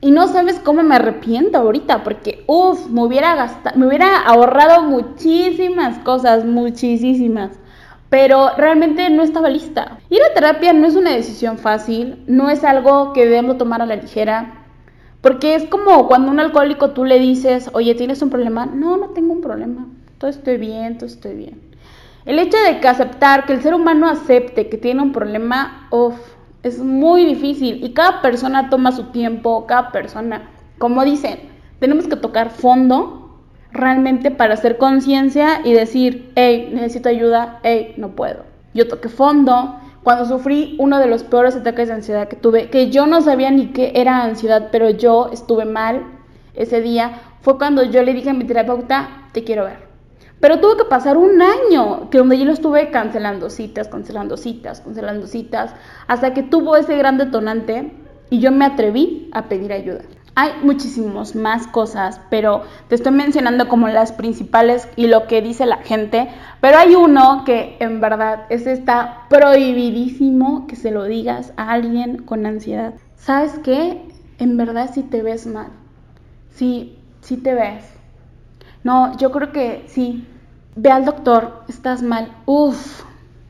Y 0.00 0.10
no 0.10 0.26
sabes 0.26 0.58
cómo 0.58 0.82
me 0.82 0.96
arrepiento 0.96 1.58
ahorita, 1.58 2.02
porque, 2.02 2.42
uff, 2.48 2.88
me 2.88 3.04
hubiera 3.04 3.36
gastado, 3.36 3.78
me 3.78 3.86
hubiera 3.86 4.16
ahorrado 4.22 4.82
muchísimas 4.82 6.00
cosas, 6.00 6.44
muchísimas. 6.44 7.52
Pero 8.10 8.50
realmente 8.56 9.10
no 9.10 9.22
estaba 9.22 9.48
lista. 9.48 9.98
Ir 10.10 10.20
a 10.28 10.34
terapia 10.34 10.72
no 10.72 10.88
es 10.88 10.96
una 10.96 11.12
decisión 11.12 11.56
fácil, 11.56 12.24
no 12.26 12.50
es 12.50 12.64
algo 12.64 13.12
que 13.12 13.26
debemos 13.26 13.58
tomar 13.58 13.80
a 13.80 13.86
la 13.86 13.94
ligera. 13.94 14.57
Porque 15.20 15.54
es 15.54 15.64
como 15.64 16.06
cuando 16.06 16.30
un 16.30 16.40
alcohólico 16.40 16.90
tú 16.90 17.04
le 17.04 17.18
dices, 17.18 17.70
oye, 17.72 17.94
¿tienes 17.94 18.22
un 18.22 18.30
problema? 18.30 18.66
No, 18.66 18.96
no 18.96 19.08
tengo 19.08 19.32
un 19.32 19.40
problema. 19.40 19.86
Todo 20.18 20.30
estoy 20.30 20.58
bien, 20.58 20.96
todo 20.96 21.06
estoy 21.06 21.34
bien. 21.34 21.60
El 22.24 22.38
hecho 22.38 22.58
de 22.58 22.80
que 22.80 22.88
aceptar, 22.88 23.46
que 23.46 23.54
el 23.54 23.62
ser 23.62 23.74
humano 23.74 24.08
acepte 24.08 24.68
que 24.68 24.76
tiene 24.76 25.02
un 25.02 25.12
problema, 25.12 25.88
uff, 25.90 26.14
es 26.62 26.78
muy 26.78 27.24
difícil 27.24 27.82
y 27.84 27.94
cada 27.94 28.20
persona 28.20 28.68
toma 28.68 28.92
su 28.92 29.04
tiempo, 29.04 29.66
cada 29.66 29.92
persona, 29.92 30.50
como 30.78 31.04
dicen, 31.04 31.38
tenemos 31.78 32.06
que 32.06 32.16
tocar 32.16 32.50
fondo 32.50 33.40
realmente 33.72 34.30
para 34.30 34.54
hacer 34.54 34.76
conciencia 34.78 35.60
y 35.64 35.72
decir, 35.72 36.32
hey, 36.34 36.70
necesito 36.72 37.08
ayuda, 37.08 37.60
hey, 37.62 37.94
no 37.96 38.10
puedo. 38.10 38.44
Yo 38.74 38.88
toqué 38.88 39.08
fondo 39.08 39.80
cuando 40.02 40.24
sufrí 40.24 40.76
uno 40.78 40.98
de 40.98 41.06
los 41.06 41.22
peores 41.22 41.56
ataques 41.56 41.88
de 41.88 41.94
ansiedad 41.94 42.28
que 42.28 42.36
tuve, 42.36 42.70
que 42.70 42.90
yo 42.90 43.06
no 43.06 43.20
sabía 43.20 43.50
ni 43.50 43.68
qué 43.72 43.92
era 43.94 44.22
ansiedad, 44.22 44.68
pero 44.70 44.90
yo 44.90 45.30
estuve 45.32 45.64
mal 45.64 46.02
ese 46.54 46.80
día, 46.80 47.20
fue 47.40 47.58
cuando 47.58 47.82
yo 47.82 48.02
le 48.02 48.14
dije 48.14 48.30
a 48.30 48.34
mi 48.34 48.44
terapeuta, 48.44 49.28
te 49.32 49.44
quiero 49.44 49.64
ver. 49.64 49.88
Pero 50.40 50.60
tuvo 50.60 50.76
que 50.76 50.84
pasar 50.84 51.16
un 51.16 51.42
año 51.42 52.10
que 52.10 52.18
donde 52.18 52.38
yo 52.38 52.44
lo 52.44 52.52
estuve 52.52 52.90
cancelando 52.90 53.50
citas, 53.50 53.88
cancelando 53.88 54.36
citas, 54.36 54.80
cancelando 54.80 55.26
citas, 55.26 55.74
hasta 56.06 56.32
que 56.32 56.42
tuvo 56.42 56.76
ese 56.76 56.96
gran 56.96 57.18
detonante 57.18 57.92
y 58.30 58.38
yo 58.38 58.52
me 58.52 58.64
atreví 58.64 59.30
a 59.32 59.48
pedir 59.48 59.72
ayuda. 59.72 60.02
Hay 60.40 60.52
muchísimas 60.62 61.34
más 61.34 61.66
cosas, 61.66 62.20
pero 62.30 62.62
te 62.86 62.94
estoy 62.94 63.10
mencionando 63.10 63.66
como 63.66 63.88
las 63.88 64.12
principales 64.12 64.88
y 64.94 65.08
lo 65.08 65.26
que 65.26 65.42
dice 65.42 65.66
la 65.66 65.78
gente. 65.78 66.28
Pero 66.60 66.78
hay 66.78 66.94
uno 66.94 67.42
que 67.44 67.76
en 67.80 68.00
verdad 68.00 68.46
es 68.48 68.68
está 68.68 69.24
prohibidísimo 69.30 70.68
que 70.68 70.76
se 70.76 70.92
lo 70.92 71.02
digas 71.02 71.52
a 71.56 71.72
alguien 71.72 72.18
con 72.18 72.46
ansiedad. 72.46 72.94
¿Sabes 73.16 73.58
qué? 73.64 74.00
En 74.38 74.56
verdad 74.56 74.88
si 74.94 75.02
te 75.02 75.24
ves 75.24 75.48
mal. 75.48 75.70
Sí, 76.54 76.96
sí 77.20 77.36
te 77.36 77.54
ves. 77.54 77.84
No, 78.84 79.16
yo 79.16 79.32
creo 79.32 79.50
que 79.50 79.86
sí. 79.88 80.24
Ve 80.76 80.92
al 80.92 81.04
doctor, 81.04 81.64
estás 81.66 82.00
mal. 82.00 82.32
Uf, 82.46 83.02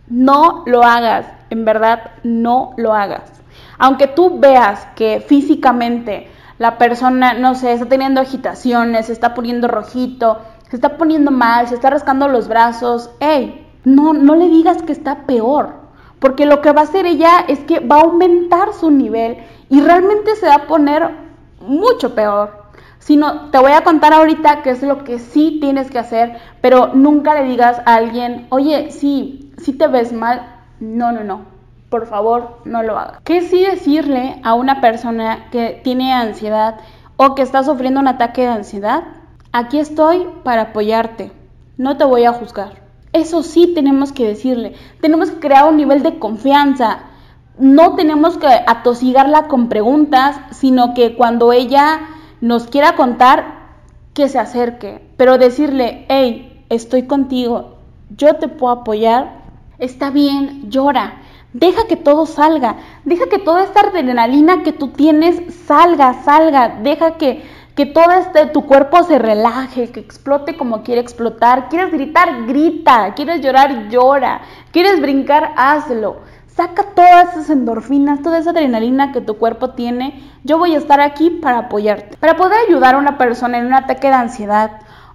no 0.07 0.63
lo 0.65 0.83
hagas. 0.83 1.27
En 1.51 1.67
verdad, 1.67 2.13
no 2.23 2.73
lo 2.79 2.95
hagas. 2.95 3.31
Aunque 3.77 4.07
tú 4.07 4.39
veas 4.41 4.87
que 4.97 5.21
físicamente 5.21 6.29
la 6.59 6.79
persona, 6.79 7.35
no 7.35 7.55
sé, 7.55 7.73
está 7.73 7.87
teniendo 7.87 8.21
agitaciones, 8.21 9.07
se 9.07 9.13
está 9.13 9.35
poniendo 9.35 9.69
rojito, 9.69 10.39
se 10.71 10.77
está 10.77 10.97
poniendo 10.97 11.31
mal, 11.31 11.69
se 11.69 11.75
está 11.75 11.91
rascando 11.91 12.29
los 12.29 12.49
brazos, 12.49 13.11
hey, 13.21 13.67
no, 13.85 14.13
no 14.13 14.35
le 14.35 14.49
digas 14.49 14.83
que 14.83 14.93
está 14.93 15.27
peor, 15.27 15.75
porque 16.19 16.47
lo 16.47 16.61
que 16.61 16.73
va 16.73 16.83
a 16.83 16.85
hacer 16.85 17.07
ella 17.07 17.45
es 17.47 17.61
que 17.61 17.81
va 17.81 17.97
a 17.97 18.03
aumentar 18.03 18.73
su 18.73 18.91
nivel 18.91 19.39
y 19.71 19.81
realmente 19.81 20.37
se 20.37 20.47
va 20.47 20.55
a 20.55 20.67
poner 20.67 21.11
mucho 21.61 22.15
peor 22.15 22.59
sino 23.09 23.51
te 23.51 23.59
voy 23.59 23.73
a 23.73 23.85
contar 23.85 24.13
ahorita 24.13 24.63
qué 24.63 24.69
es 24.69 24.83
lo 24.83 25.03
que 25.03 25.19
sí 25.19 25.57
tienes 25.63 25.91
que 25.91 25.99
hacer, 25.99 26.37
pero 26.61 26.89
nunca 26.95 27.33
le 27.35 27.49
digas 27.49 27.81
a 27.87 27.95
alguien, 27.95 28.47
oye, 28.51 28.91
sí, 28.91 29.51
sí 29.57 29.73
te 29.73 29.87
ves 29.87 30.13
mal. 30.13 30.57
No, 30.79 31.11
no, 31.11 31.25
no. 31.25 31.58
Por 31.89 32.07
favor, 32.07 32.59
no 32.65 32.83
lo 32.83 32.99
hagas. 32.99 33.21
¿Qué 33.25 33.41
sí 33.41 33.65
decirle 33.65 34.41
a 34.45 34.55
una 34.55 34.81
persona 34.81 35.49
que 35.51 35.81
tiene 35.83 36.13
ansiedad 36.13 36.77
o 37.17 37.35
que 37.35 37.43
está 37.43 37.63
sufriendo 37.63 38.01
un 38.01 38.09
ataque 38.09 38.43
de 38.43 38.49
ansiedad? 38.49 39.05
Aquí 39.53 39.79
estoy 39.79 40.27
para 40.45 40.63
apoyarte. 40.63 41.33
No 41.77 41.97
te 41.97 42.05
voy 42.05 42.25
a 42.25 42.33
juzgar. 42.33 42.83
Eso 43.13 43.43
sí 43.43 43.73
tenemos 43.75 44.13
que 44.13 44.27
decirle. 44.27 44.75
Tenemos 45.01 45.31
que 45.31 45.41
crear 45.41 45.69
un 45.69 45.79
nivel 45.79 46.03
de 46.03 46.19
confianza. 46.19 47.01
No 47.59 47.95
tenemos 47.97 48.37
que 48.37 48.47
atosigarla 48.47 49.49
con 49.49 49.69
preguntas, 49.69 50.39
sino 50.51 50.93
que 50.93 51.17
cuando 51.17 51.53
ella 51.53 52.01
nos 52.41 52.67
quiera 52.67 52.95
contar, 52.95 53.59
que 54.15 54.29
se 54.29 54.39
acerque, 54.39 55.01
pero 55.17 55.39
decirle, 55.39 56.05
hey, 56.09 56.65
estoy 56.69 57.05
contigo, 57.05 57.79
yo 58.17 58.35
te 58.37 58.49
puedo 58.49 58.73
apoyar, 58.73 59.45
está 59.79 60.11
bien, 60.11 60.71
llora, 60.71 61.23
deja 61.53 61.87
que 61.87 61.97
todo 61.97 62.27
salga, 62.27 62.77
deja 63.05 63.27
que 63.29 63.39
toda 63.39 63.65
esta 63.65 63.81
adrenalina 63.81 64.63
que 64.63 64.73
tú 64.73 64.89
tienes 64.89 65.55
salga, 65.67 66.15
salga, 66.23 66.81
deja 66.83 67.13
que, 67.13 67.43
que 67.75 67.87
todo 67.87 68.11
este, 68.13 68.47
tu 68.47 68.67
cuerpo 68.67 69.03
se 69.05 69.19
relaje, 69.19 69.91
que 69.91 70.01
explote 70.01 70.57
como 70.57 70.83
quiere 70.83 71.01
explotar, 71.01 71.69
quieres 71.69 71.93
gritar, 71.93 72.47
grita, 72.47 73.15
quieres 73.15 73.41
llorar, 73.41 73.89
llora, 73.89 74.43
quieres 74.73 75.01
brincar, 75.01 75.53
hazlo. 75.57 76.17
Saca 76.47 76.83
todas 76.83 77.35
esas 77.35 77.51
endorfinas, 77.51 78.21
toda 78.21 78.39
esa 78.39 78.51
adrenalina 78.51 79.13
que 79.13 79.21
tu 79.21 79.37
cuerpo 79.37 79.71
tiene. 79.71 80.29
Yo 80.43 80.59
voy 80.59 80.75
a 80.75 80.79
estar 80.79 81.01
aquí 81.01 81.31
para 81.31 81.59
apoyarte. 81.59 82.17
Para 82.17 82.37
poder 82.37 82.59
ayudar 82.67 82.97
a 82.97 82.99
una 82.99 83.17
persona 83.17 83.59
en 83.59 83.67
un 83.67 83.75
ataque 83.75 84.09
de 84.09 84.15
ansiedad 84.15 84.73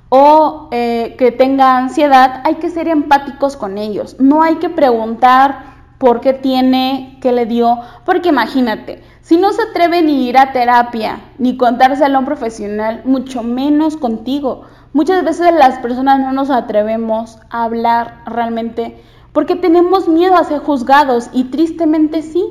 o 0.07 0.69
eh, 0.71 1.15
que 1.17 1.33
tenga 1.33 1.75
ansiedad, 1.75 2.39
hay 2.45 2.55
que 2.55 2.69
ser 2.69 2.87
empáticos 2.87 3.57
con 3.57 3.77
ellos. 3.77 4.15
No 4.21 4.41
hay 4.41 4.55
que 4.55 4.69
preguntar 4.69 5.72
por 6.03 6.19
qué 6.19 6.33
tiene, 6.33 7.17
qué 7.21 7.31
le 7.31 7.45
dio, 7.45 7.79
porque 8.03 8.27
imagínate, 8.27 9.01
si 9.21 9.37
no 9.37 9.53
se 9.53 9.61
atreve 9.61 10.01
ni 10.01 10.27
ir 10.27 10.37
a 10.37 10.51
terapia, 10.51 11.21
ni 11.37 11.55
contárselo 11.55 12.17
a 12.17 12.19
un 12.19 12.25
profesional, 12.25 13.03
mucho 13.05 13.41
menos 13.41 13.95
contigo. 13.95 14.63
Muchas 14.91 15.23
veces 15.23 15.53
las 15.53 15.79
personas 15.79 16.19
no 16.19 16.33
nos 16.33 16.49
atrevemos 16.49 17.39
a 17.49 17.63
hablar 17.63 18.21
realmente 18.25 19.01
porque 19.31 19.55
tenemos 19.55 20.09
miedo 20.09 20.35
a 20.35 20.43
ser 20.43 20.59
juzgados 20.59 21.29
y 21.31 21.45
tristemente 21.45 22.21
sí, 22.21 22.43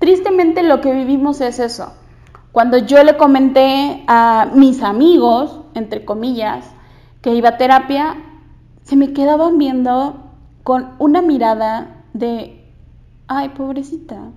tristemente 0.00 0.64
lo 0.64 0.80
que 0.80 0.92
vivimos 0.92 1.40
es 1.40 1.60
eso. 1.60 1.92
Cuando 2.50 2.78
yo 2.78 3.04
le 3.04 3.16
comenté 3.16 4.02
a 4.08 4.48
mis 4.52 4.82
amigos, 4.82 5.60
entre 5.74 6.04
comillas, 6.04 6.64
que 7.22 7.32
iba 7.32 7.50
a 7.50 7.58
terapia, 7.58 8.16
se 8.82 8.96
me 8.96 9.12
quedaban 9.12 9.56
viendo 9.56 10.16
con 10.64 10.96
una 10.98 11.22
mirada 11.22 12.02
de, 12.12 12.57
ay, 13.28 13.50
pobrecita, 13.50 14.30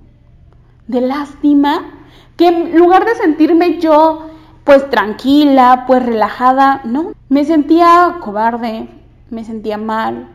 de 0.88 1.01
lástima, 1.01 1.82
que 2.38 2.47
en 2.47 2.77
lugar 2.77 3.06
de 3.06 3.15
sentirme 3.15 3.80
yo 3.80 4.27
pues 4.63 4.89
tranquila, 4.89 5.86
pues 5.88 6.06
relajada, 6.06 6.82
no, 6.84 7.13
me 7.30 7.45
sentía 7.45 8.17
cobarde, 8.21 8.89
me 9.30 9.43
sentía 9.43 9.77
mal, 9.77 10.27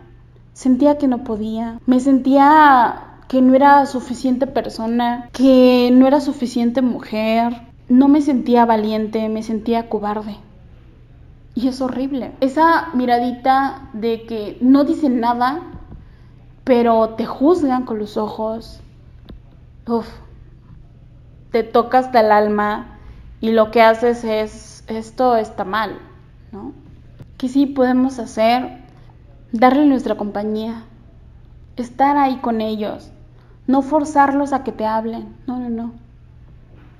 Sentía 0.57 0.97
que 0.97 1.07
no 1.07 1.23
podía, 1.23 1.81
me 1.85 2.01
sentía 2.01 3.19
que 3.29 3.43
no 3.43 3.55
era 3.55 3.85
suficiente 3.85 4.47
persona, 4.47 5.29
que 5.33 5.91
no 5.93 6.07
era 6.07 6.23
suficiente 6.23 6.81
mujer, 6.81 7.53
no 7.91 8.09
me 8.09 8.23
sentía 8.23 8.65
valiente, 8.65 9.29
me 9.29 9.43
sentía 9.43 9.91
cobarde. 9.91 10.39
Y 11.55 11.69
es 11.69 11.83
horrible. 11.83 12.33
Esa 12.41 12.89
miradita 12.95 13.91
de 13.93 14.23
que 14.23 14.57
no 14.63 14.85
dicen 14.85 15.21
nada, 15.21 15.61
pero 16.67 17.11
te 17.11 17.25
juzgan 17.25 17.85
con 17.87 17.99
los 17.99 18.19
ojos. 18.19 18.81
Uf, 19.87 20.07
te 21.53 21.63
toca 21.63 22.01
hasta 22.01 22.21
el 22.21 22.31
alma 22.31 22.99
y 23.41 23.53
lo 23.53 23.71
que 23.71 23.81
haces 23.81 24.25
es, 24.25 24.85
esto 24.89 25.37
está 25.37 25.65
mal, 25.65 25.99
¿no? 26.53 26.75
¿Qué 27.39 27.49
sí 27.49 27.65
podemos 27.65 28.19
hacer? 28.19 28.85
darle 29.53 29.87
nuestra 29.87 30.17
compañía, 30.17 30.83
estar 31.77 32.17
ahí 32.17 32.37
con 32.37 32.61
ellos, 32.61 33.11
no 33.67 33.83
forzarlos 33.83 34.53
a 34.53 34.65
que 34.65 34.73
te 34.73 34.85
hablen, 34.85 35.35
no, 35.47 35.59
no, 35.59 35.71
no. 35.71 35.93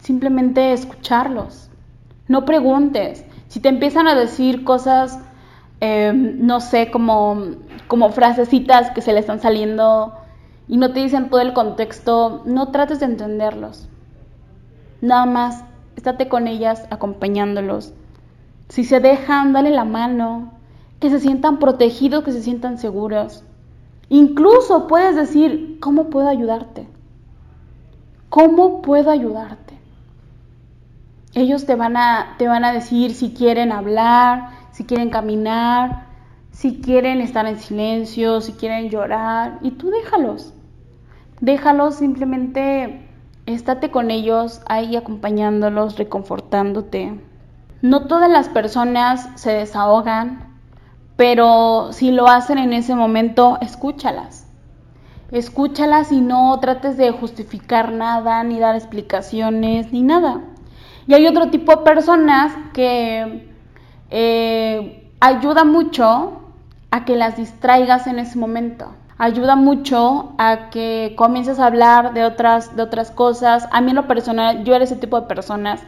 Simplemente 0.01 0.73
escucharlos, 0.73 1.69
no 2.29 2.45
preguntes. 2.45 3.25
Si 3.49 3.61
te 3.61 3.69
empiezan 3.69 4.07
a 4.09 4.15
decir 4.15 4.65
cosas, 4.65 5.19
eh, 5.81 6.13
no 6.15 6.61
sé, 6.61 6.91
como, 6.91 7.39
como 7.89 8.11
frasecitas 8.11 8.91
que 8.91 9.03
se 9.03 9.13
le 9.13 9.21
están 9.21 9.41
saliendo 9.41 10.15
y 10.69 10.79
no 10.79 10.93
te 10.93 11.01
dicen 11.01 11.29
todo 11.29 11.41
el 11.41 11.53
contexto, 11.53 12.43
no 12.45 12.71
trates 12.71 13.01
de 13.01 13.07
entenderlos. 13.07 13.89
Nada 15.01 15.27
más, 15.27 15.65
estate 15.97 16.29
con 16.29 16.49
ellas 16.49 16.87
acompañándolos. 16.91 17.93
Si 18.69 18.85
se 18.85 19.01
dejan, 19.01 19.53
dale 19.53 19.71
la 19.71 19.85
mano, 19.85 20.53
que 20.99 21.11
se 21.11 21.21
sientan 21.21 21.59
protegidos, 21.59 22.25
que 22.25 22.33
se 22.33 22.43
sientan 22.43 22.79
seguros. 22.79 23.45
Incluso 24.09 24.87
puedes 24.87 25.15
decir, 25.15 25.79
¿cómo 25.81 26.11
puedo 26.11 26.29
ayudarte? 26.29 26.89
¿Cómo 28.29 28.83
puedo 28.83 29.11
ayudarte? 29.11 29.79
Ellos 31.35 31.67
te 31.67 31.75
van 31.75 31.97
a, 31.97 32.35
te 32.39 32.49
van 32.49 32.65
a 32.65 32.73
decir 32.73 33.15
si 33.15 33.35
quieren 33.35 33.71
hablar, 33.71 34.51
si 34.77 34.85
quieren 34.85 35.09
caminar, 35.09 36.05
si 36.51 36.83
quieren 36.83 37.23
estar 37.23 37.47
en 37.47 37.59
silencio, 37.59 38.43
si 38.43 38.53
quieren 38.53 38.91
llorar, 38.91 39.59
y 39.63 39.71
tú 39.71 39.89
déjalos. 39.89 40.53
déjalos 41.41 41.95
simplemente, 41.95 43.09
estate 43.47 43.91
con 43.91 44.11
ellos 44.11 44.61
ahí 44.67 44.95
acompañándolos, 44.95 45.97
reconfortándote. 45.97 47.19
No 47.81 48.07
todas 48.07 48.31
las 48.31 48.51
personas 48.51 49.31
se 49.37 49.53
desahogan, 49.53 50.59
pero 51.17 51.95
si 51.95 52.11
lo 52.11 52.29
hacen 52.29 52.59
en 52.59 52.75
ese 52.75 52.95
momento, 52.95 53.57
escúchalas. 53.63 54.47
Escúchalas 55.31 56.13
y 56.13 56.21
no 56.21 56.61
trates 56.61 56.99
de 56.99 57.13
justificar 57.13 57.93
nada, 57.93 58.45
ni 58.45 58.59
dar 58.59 58.77
explicaciones, 58.77 59.91
ni 59.91 60.03
nada. 60.03 60.43
Y 61.07 61.15
hay 61.15 61.27
otro 61.27 61.49
tipo 61.49 61.75
de 61.75 61.83
personas 61.83 62.53
que 62.75 63.56
eh, 64.11 65.11
ayuda 65.21 65.65
mucho 65.65 66.41
a 66.91 67.05
que 67.05 67.17
las 67.17 67.37
distraigas 67.37 68.07
en 68.07 68.19
ese 68.19 68.39
momento. 68.39 68.95
Ayuda 69.19 69.57
mucho 69.57 70.35
a 70.39 70.69
que 70.71 71.15
comiences 71.17 71.59
a 71.59 71.67
hablar 71.67 72.13
de 72.13 72.25
otras, 72.25 72.77
de 72.77 72.83
otras 72.83 73.11
cosas. 73.11 73.67
A 73.73 73.81
mí 73.81 73.91
en 73.91 73.97
lo 73.97 74.07
personal, 74.07 74.65
yo 74.65 74.75
era 74.75 74.85
ese 74.85 74.97
tipo 74.97 75.21
de 75.21 75.27
personas. 75.27 75.83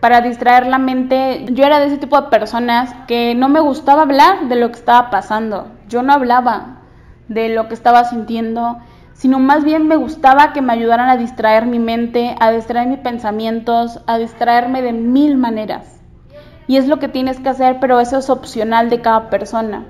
Para 0.00 0.20
distraer 0.20 0.66
la 0.66 0.78
mente, 0.78 1.46
yo 1.52 1.64
era 1.64 1.78
de 1.78 1.86
ese 1.86 1.98
tipo 1.98 2.20
de 2.20 2.28
personas 2.28 2.92
que 3.06 3.36
no 3.36 3.48
me 3.48 3.60
gustaba 3.60 4.02
hablar 4.02 4.48
de 4.48 4.56
lo 4.56 4.72
que 4.72 4.78
estaba 4.78 5.10
pasando. 5.10 5.68
Yo 5.88 6.02
no 6.02 6.12
hablaba 6.12 6.80
de 7.28 7.50
lo 7.50 7.68
que 7.68 7.74
estaba 7.74 8.04
sintiendo, 8.04 8.78
sino 9.14 9.38
más 9.38 9.62
bien 9.62 9.86
me 9.86 9.94
gustaba 9.94 10.52
que 10.52 10.60
me 10.60 10.72
ayudaran 10.72 11.08
a 11.08 11.16
distraer 11.16 11.66
mi 11.66 11.78
mente, 11.78 12.34
a 12.40 12.50
distraer 12.50 12.88
mis 12.88 12.98
pensamientos, 12.98 14.00
a 14.08 14.18
distraerme 14.18 14.82
de 14.82 14.92
mil 14.92 15.36
maneras. 15.36 16.01
Y 16.66 16.76
es 16.76 16.86
lo 16.88 16.98
que 16.98 17.08
tienes 17.08 17.40
que 17.40 17.48
hacer, 17.48 17.78
pero 17.80 18.00
eso 18.00 18.18
es 18.18 18.30
opcional 18.30 18.90
de 18.90 19.00
cada 19.00 19.30
persona. 19.30 19.84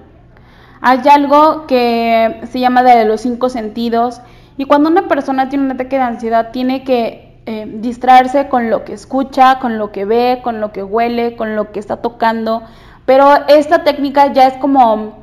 Hay 0.80 1.00
algo 1.08 1.68
que 1.68 2.40
se 2.50 2.58
llama 2.58 2.82
de 2.82 3.04
los 3.04 3.20
cinco 3.20 3.48
sentidos 3.48 4.20
y 4.56 4.64
cuando 4.64 4.90
una 4.90 5.06
persona 5.06 5.48
tiene 5.48 5.66
un 5.66 5.70
ataque 5.70 5.96
de 5.96 6.02
ansiedad 6.02 6.50
tiene 6.50 6.82
que 6.82 7.40
eh, 7.46 7.66
distraerse 7.80 8.48
con 8.48 8.68
lo 8.68 8.84
que 8.84 8.92
escucha, 8.92 9.60
con 9.60 9.78
lo 9.78 9.92
que 9.92 10.04
ve, 10.04 10.40
con 10.42 10.60
lo 10.60 10.72
que 10.72 10.82
huele, 10.82 11.36
con 11.36 11.54
lo 11.54 11.70
que 11.70 11.78
está 11.78 11.98
tocando. 11.98 12.62
Pero 13.06 13.32
esta 13.46 13.84
técnica 13.84 14.32
ya 14.32 14.48
es 14.48 14.54
como, 14.54 15.18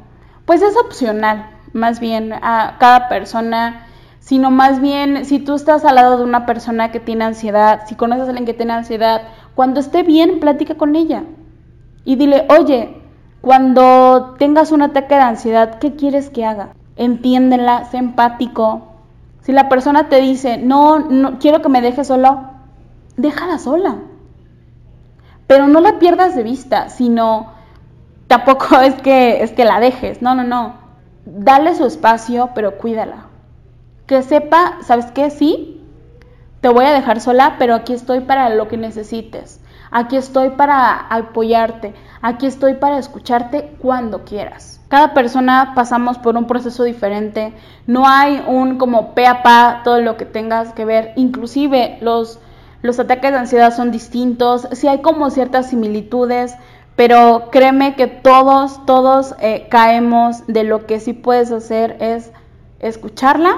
pues 0.46 0.62
es 0.62 0.78
opcional, 0.78 1.50
más 1.74 2.00
bien 2.00 2.32
a 2.34 2.78
cada 2.80 3.10
persona, 3.10 3.86
sino 4.20 4.52
más 4.52 4.80
bien 4.80 5.26
si 5.26 5.40
tú 5.40 5.56
estás 5.56 5.84
al 5.84 5.96
lado 5.96 6.18
de 6.18 6.24
una 6.24 6.46
persona 6.46 6.92
que 6.92 7.02
tiene 7.02 7.26
ansiedad, 7.26 7.82
si 7.88 7.96
conoces 7.96 8.28
a 8.28 8.30
alguien 8.30 8.46
que 8.46 8.54
tiene 8.54 8.74
ansiedad, 8.74 9.24
cuando 9.56 9.82
esté 9.82 10.04
bien, 10.04 10.40
plática 10.40 10.76
con 10.76 10.96
ella 10.96 11.24
y 12.06 12.16
dile, 12.16 12.46
oye, 12.50 13.02
cuando 13.42 14.36
tengas 14.38 14.72
un 14.72 14.82
ataque 14.82 15.16
de 15.16 15.22
ansiedad, 15.22 15.80
¿qué 15.80 15.96
quieres 15.96 16.30
que 16.30 16.46
haga? 16.46 16.74
Entiéndela, 16.96 17.86
sé 17.86 17.98
empático. 17.98 18.88
Si 19.42 19.52
la 19.52 19.70
persona 19.70 20.10
te 20.10 20.20
dice, 20.20 20.58
no, 20.58 21.00
no 21.00 21.40
quiero 21.40 21.62
que 21.62 21.70
me 21.70 21.82
dejes 21.82 22.08
solo, 22.08 22.42
déjala 23.16 23.58
sola. 23.58 23.98
Pero 25.48 25.68
no 25.68 25.80
la 25.80 26.00
pierdas 26.00 26.36
de 26.36 26.44
vista, 26.44 26.90
sino 26.90 27.54
tampoco 28.28 28.80
es 28.82 28.96
que, 29.02 29.44
es 29.44 29.52
que 29.52 29.66
la 29.66 29.80
dejes. 29.80 30.22
No, 30.22 30.36
no, 30.36 30.44
no. 30.44 30.76
Dale 31.26 31.76
su 31.76 31.86
espacio, 31.86 32.50
pero 32.54 32.78
cuídala. 32.78 33.28
Que 34.06 34.22
sepa, 34.22 34.80
¿sabes 34.84 35.08
qué? 35.12 35.30
Sí, 35.30 35.82
te 36.62 36.70
voy 36.70 36.86
a 36.86 36.92
dejar 36.92 37.22
sola, 37.22 37.56
pero 37.58 37.76
aquí 37.76 37.94
estoy 37.94 38.22
para 38.22 38.50
lo 38.50 38.68
que 38.68 38.78
necesites. 38.78 39.62
Aquí 39.92 40.18
estoy 40.18 40.52
para 40.52 40.92
apoyarte. 41.10 41.94
Aquí 42.22 42.46
estoy 42.46 42.76
para 42.76 42.98
escucharte 42.98 43.76
cuando 43.80 44.24
quieras. 44.24 44.82
Cada 44.88 45.14
persona 45.14 45.74
pasamos 45.76 46.18
por 46.18 46.36
un 46.36 46.46
proceso 46.46 46.84
diferente. 46.84 47.54
No 47.88 48.08
hay 48.08 48.44
un 48.48 48.78
como 48.78 49.14
pe 49.14 49.26
a 49.28 49.42
pa 49.42 49.82
todo 49.84 50.02
lo 50.02 50.18
que 50.18 50.26
tengas 50.26 50.74
que 50.74 50.86
ver. 50.86 51.14
Inclusive 51.16 51.98
los, 52.02 52.40
los 52.82 53.00
ataques 53.00 53.32
de 53.32 53.38
ansiedad 53.38 53.76
son 53.76 53.92
distintos. 53.92 54.68
Sí 54.74 54.88
hay 54.88 55.02
como 55.02 55.30
ciertas 55.30 55.70
similitudes. 55.70 56.56
Pero 56.96 57.50
créeme 57.50 57.96
que 57.96 58.08
todos, 58.08 58.86
todos 58.86 59.34
eh, 59.40 59.68
caemos 59.70 60.46
de 60.48 60.66
lo 60.66 60.86
que 60.86 61.00
sí 61.00 61.14
puedes 61.14 61.50
hacer 61.52 61.96
es 62.02 62.32
escucharla 62.80 63.56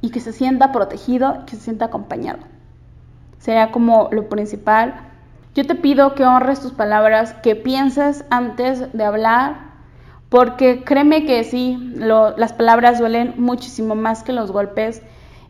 y 0.00 0.10
que 0.10 0.18
se 0.18 0.32
sienta 0.32 0.72
protegido, 0.72 1.44
que 1.46 1.56
se 1.56 1.62
sienta 1.62 1.84
acompañado. 1.84 2.40
Sería 3.40 3.72
como 3.72 4.08
lo 4.12 4.28
principal. 4.28 4.94
Yo 5.54 5.66
te 5.66 5.74
pido 5.74 6.14
que 6.14 6.24
honres 6.24 6.60
tus 6.60 6.72
palabras, 6.72 7.32
que 7.42 7.56
pienses 7.56 8.24
antes 8.30 8.92
de 8.92 9.02
hablar, 9.02 9.56
porque 10.28 10.84
créeme 10.84 11.24
que 11.24 11.42
sí, 11.42 11.76
las 11.96 12.52
palabras 12.52 13.00
duelen 13.00 13.34
muchísimo 13.38 13.96
más 13.96 14.22
que 14.22 14.32
los 14.32 14.52
golpes. 14.52 15.02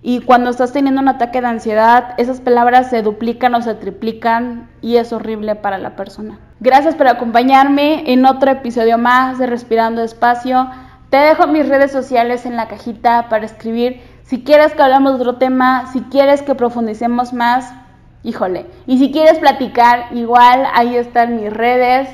Y 0.03 0.21
cuando 0.21 0.49
estás 0.49 0.73
teniendo 0.73 1.03
un 1.03 1.09
ataque 1.09 1.43
de 1.43 1.49
ansiedad, 1.49 2.15
esas 2.17 2.41
palabras 2.41 2.89
se 2.89 3.03
duplican 3.03 3.55
o 3.55 3.61
se 3.61 3.75
triplican 3.75 4.71
y 4.81 4.97
es 4.97 5.13
horrible 5.13 5.57
para 5.57 5.77
la 5.77 5.97
persona. 5.97 6.39
Gracias 6.61 6.95
por 6.95 7.09
acompañarme 7.09 8.11
en 8.11 8.25
otro 8.25 8.53
episodio 8.53 8.97
más 8.97 9.39
de 9.39 9.47
Respirando 9.47 10.01
Despacio. 10.01 10.71
Te 11.11 11.19
dejo 11.19 11.49
mis 11.49 11.69
redes 11.69 11.91
sociales 11.91 12.47
en 12.47 12.57
la 12.57 12.69
cajita 12.69 13.29
para 13.29 13.45
escribir 13.45 14.01
si 14.31 14.45
quieres 14.45 14.75
que 14.75 14.83
hablemos 14.83 15.17
de 15.17 15.23
otro 15.23 15.39
tema, 15.39 15.91
si 15.93 16.03
quieres 16.03 16.41
que 16.43 16.55
profundicemos 16.55 17.33
más, 17.33 17.75
híjole. 18.23 18.67
Y 18.87 18.99
si 18.99 19.13
quieres 19.13 19.39
platicar, 19.39 20.09
igual 20.13 20.67
ahí 20.73 20.97
están 20.97 21.37
mis 21.37 21.53
redes. 21.53 22.09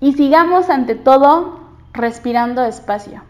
Y 0.00 0.14
sigamos 0.14 0.68
ante 0.70 0.94
todo 0.94 1.60
respirando 1.92 2.62
despacio. 2.62 3.22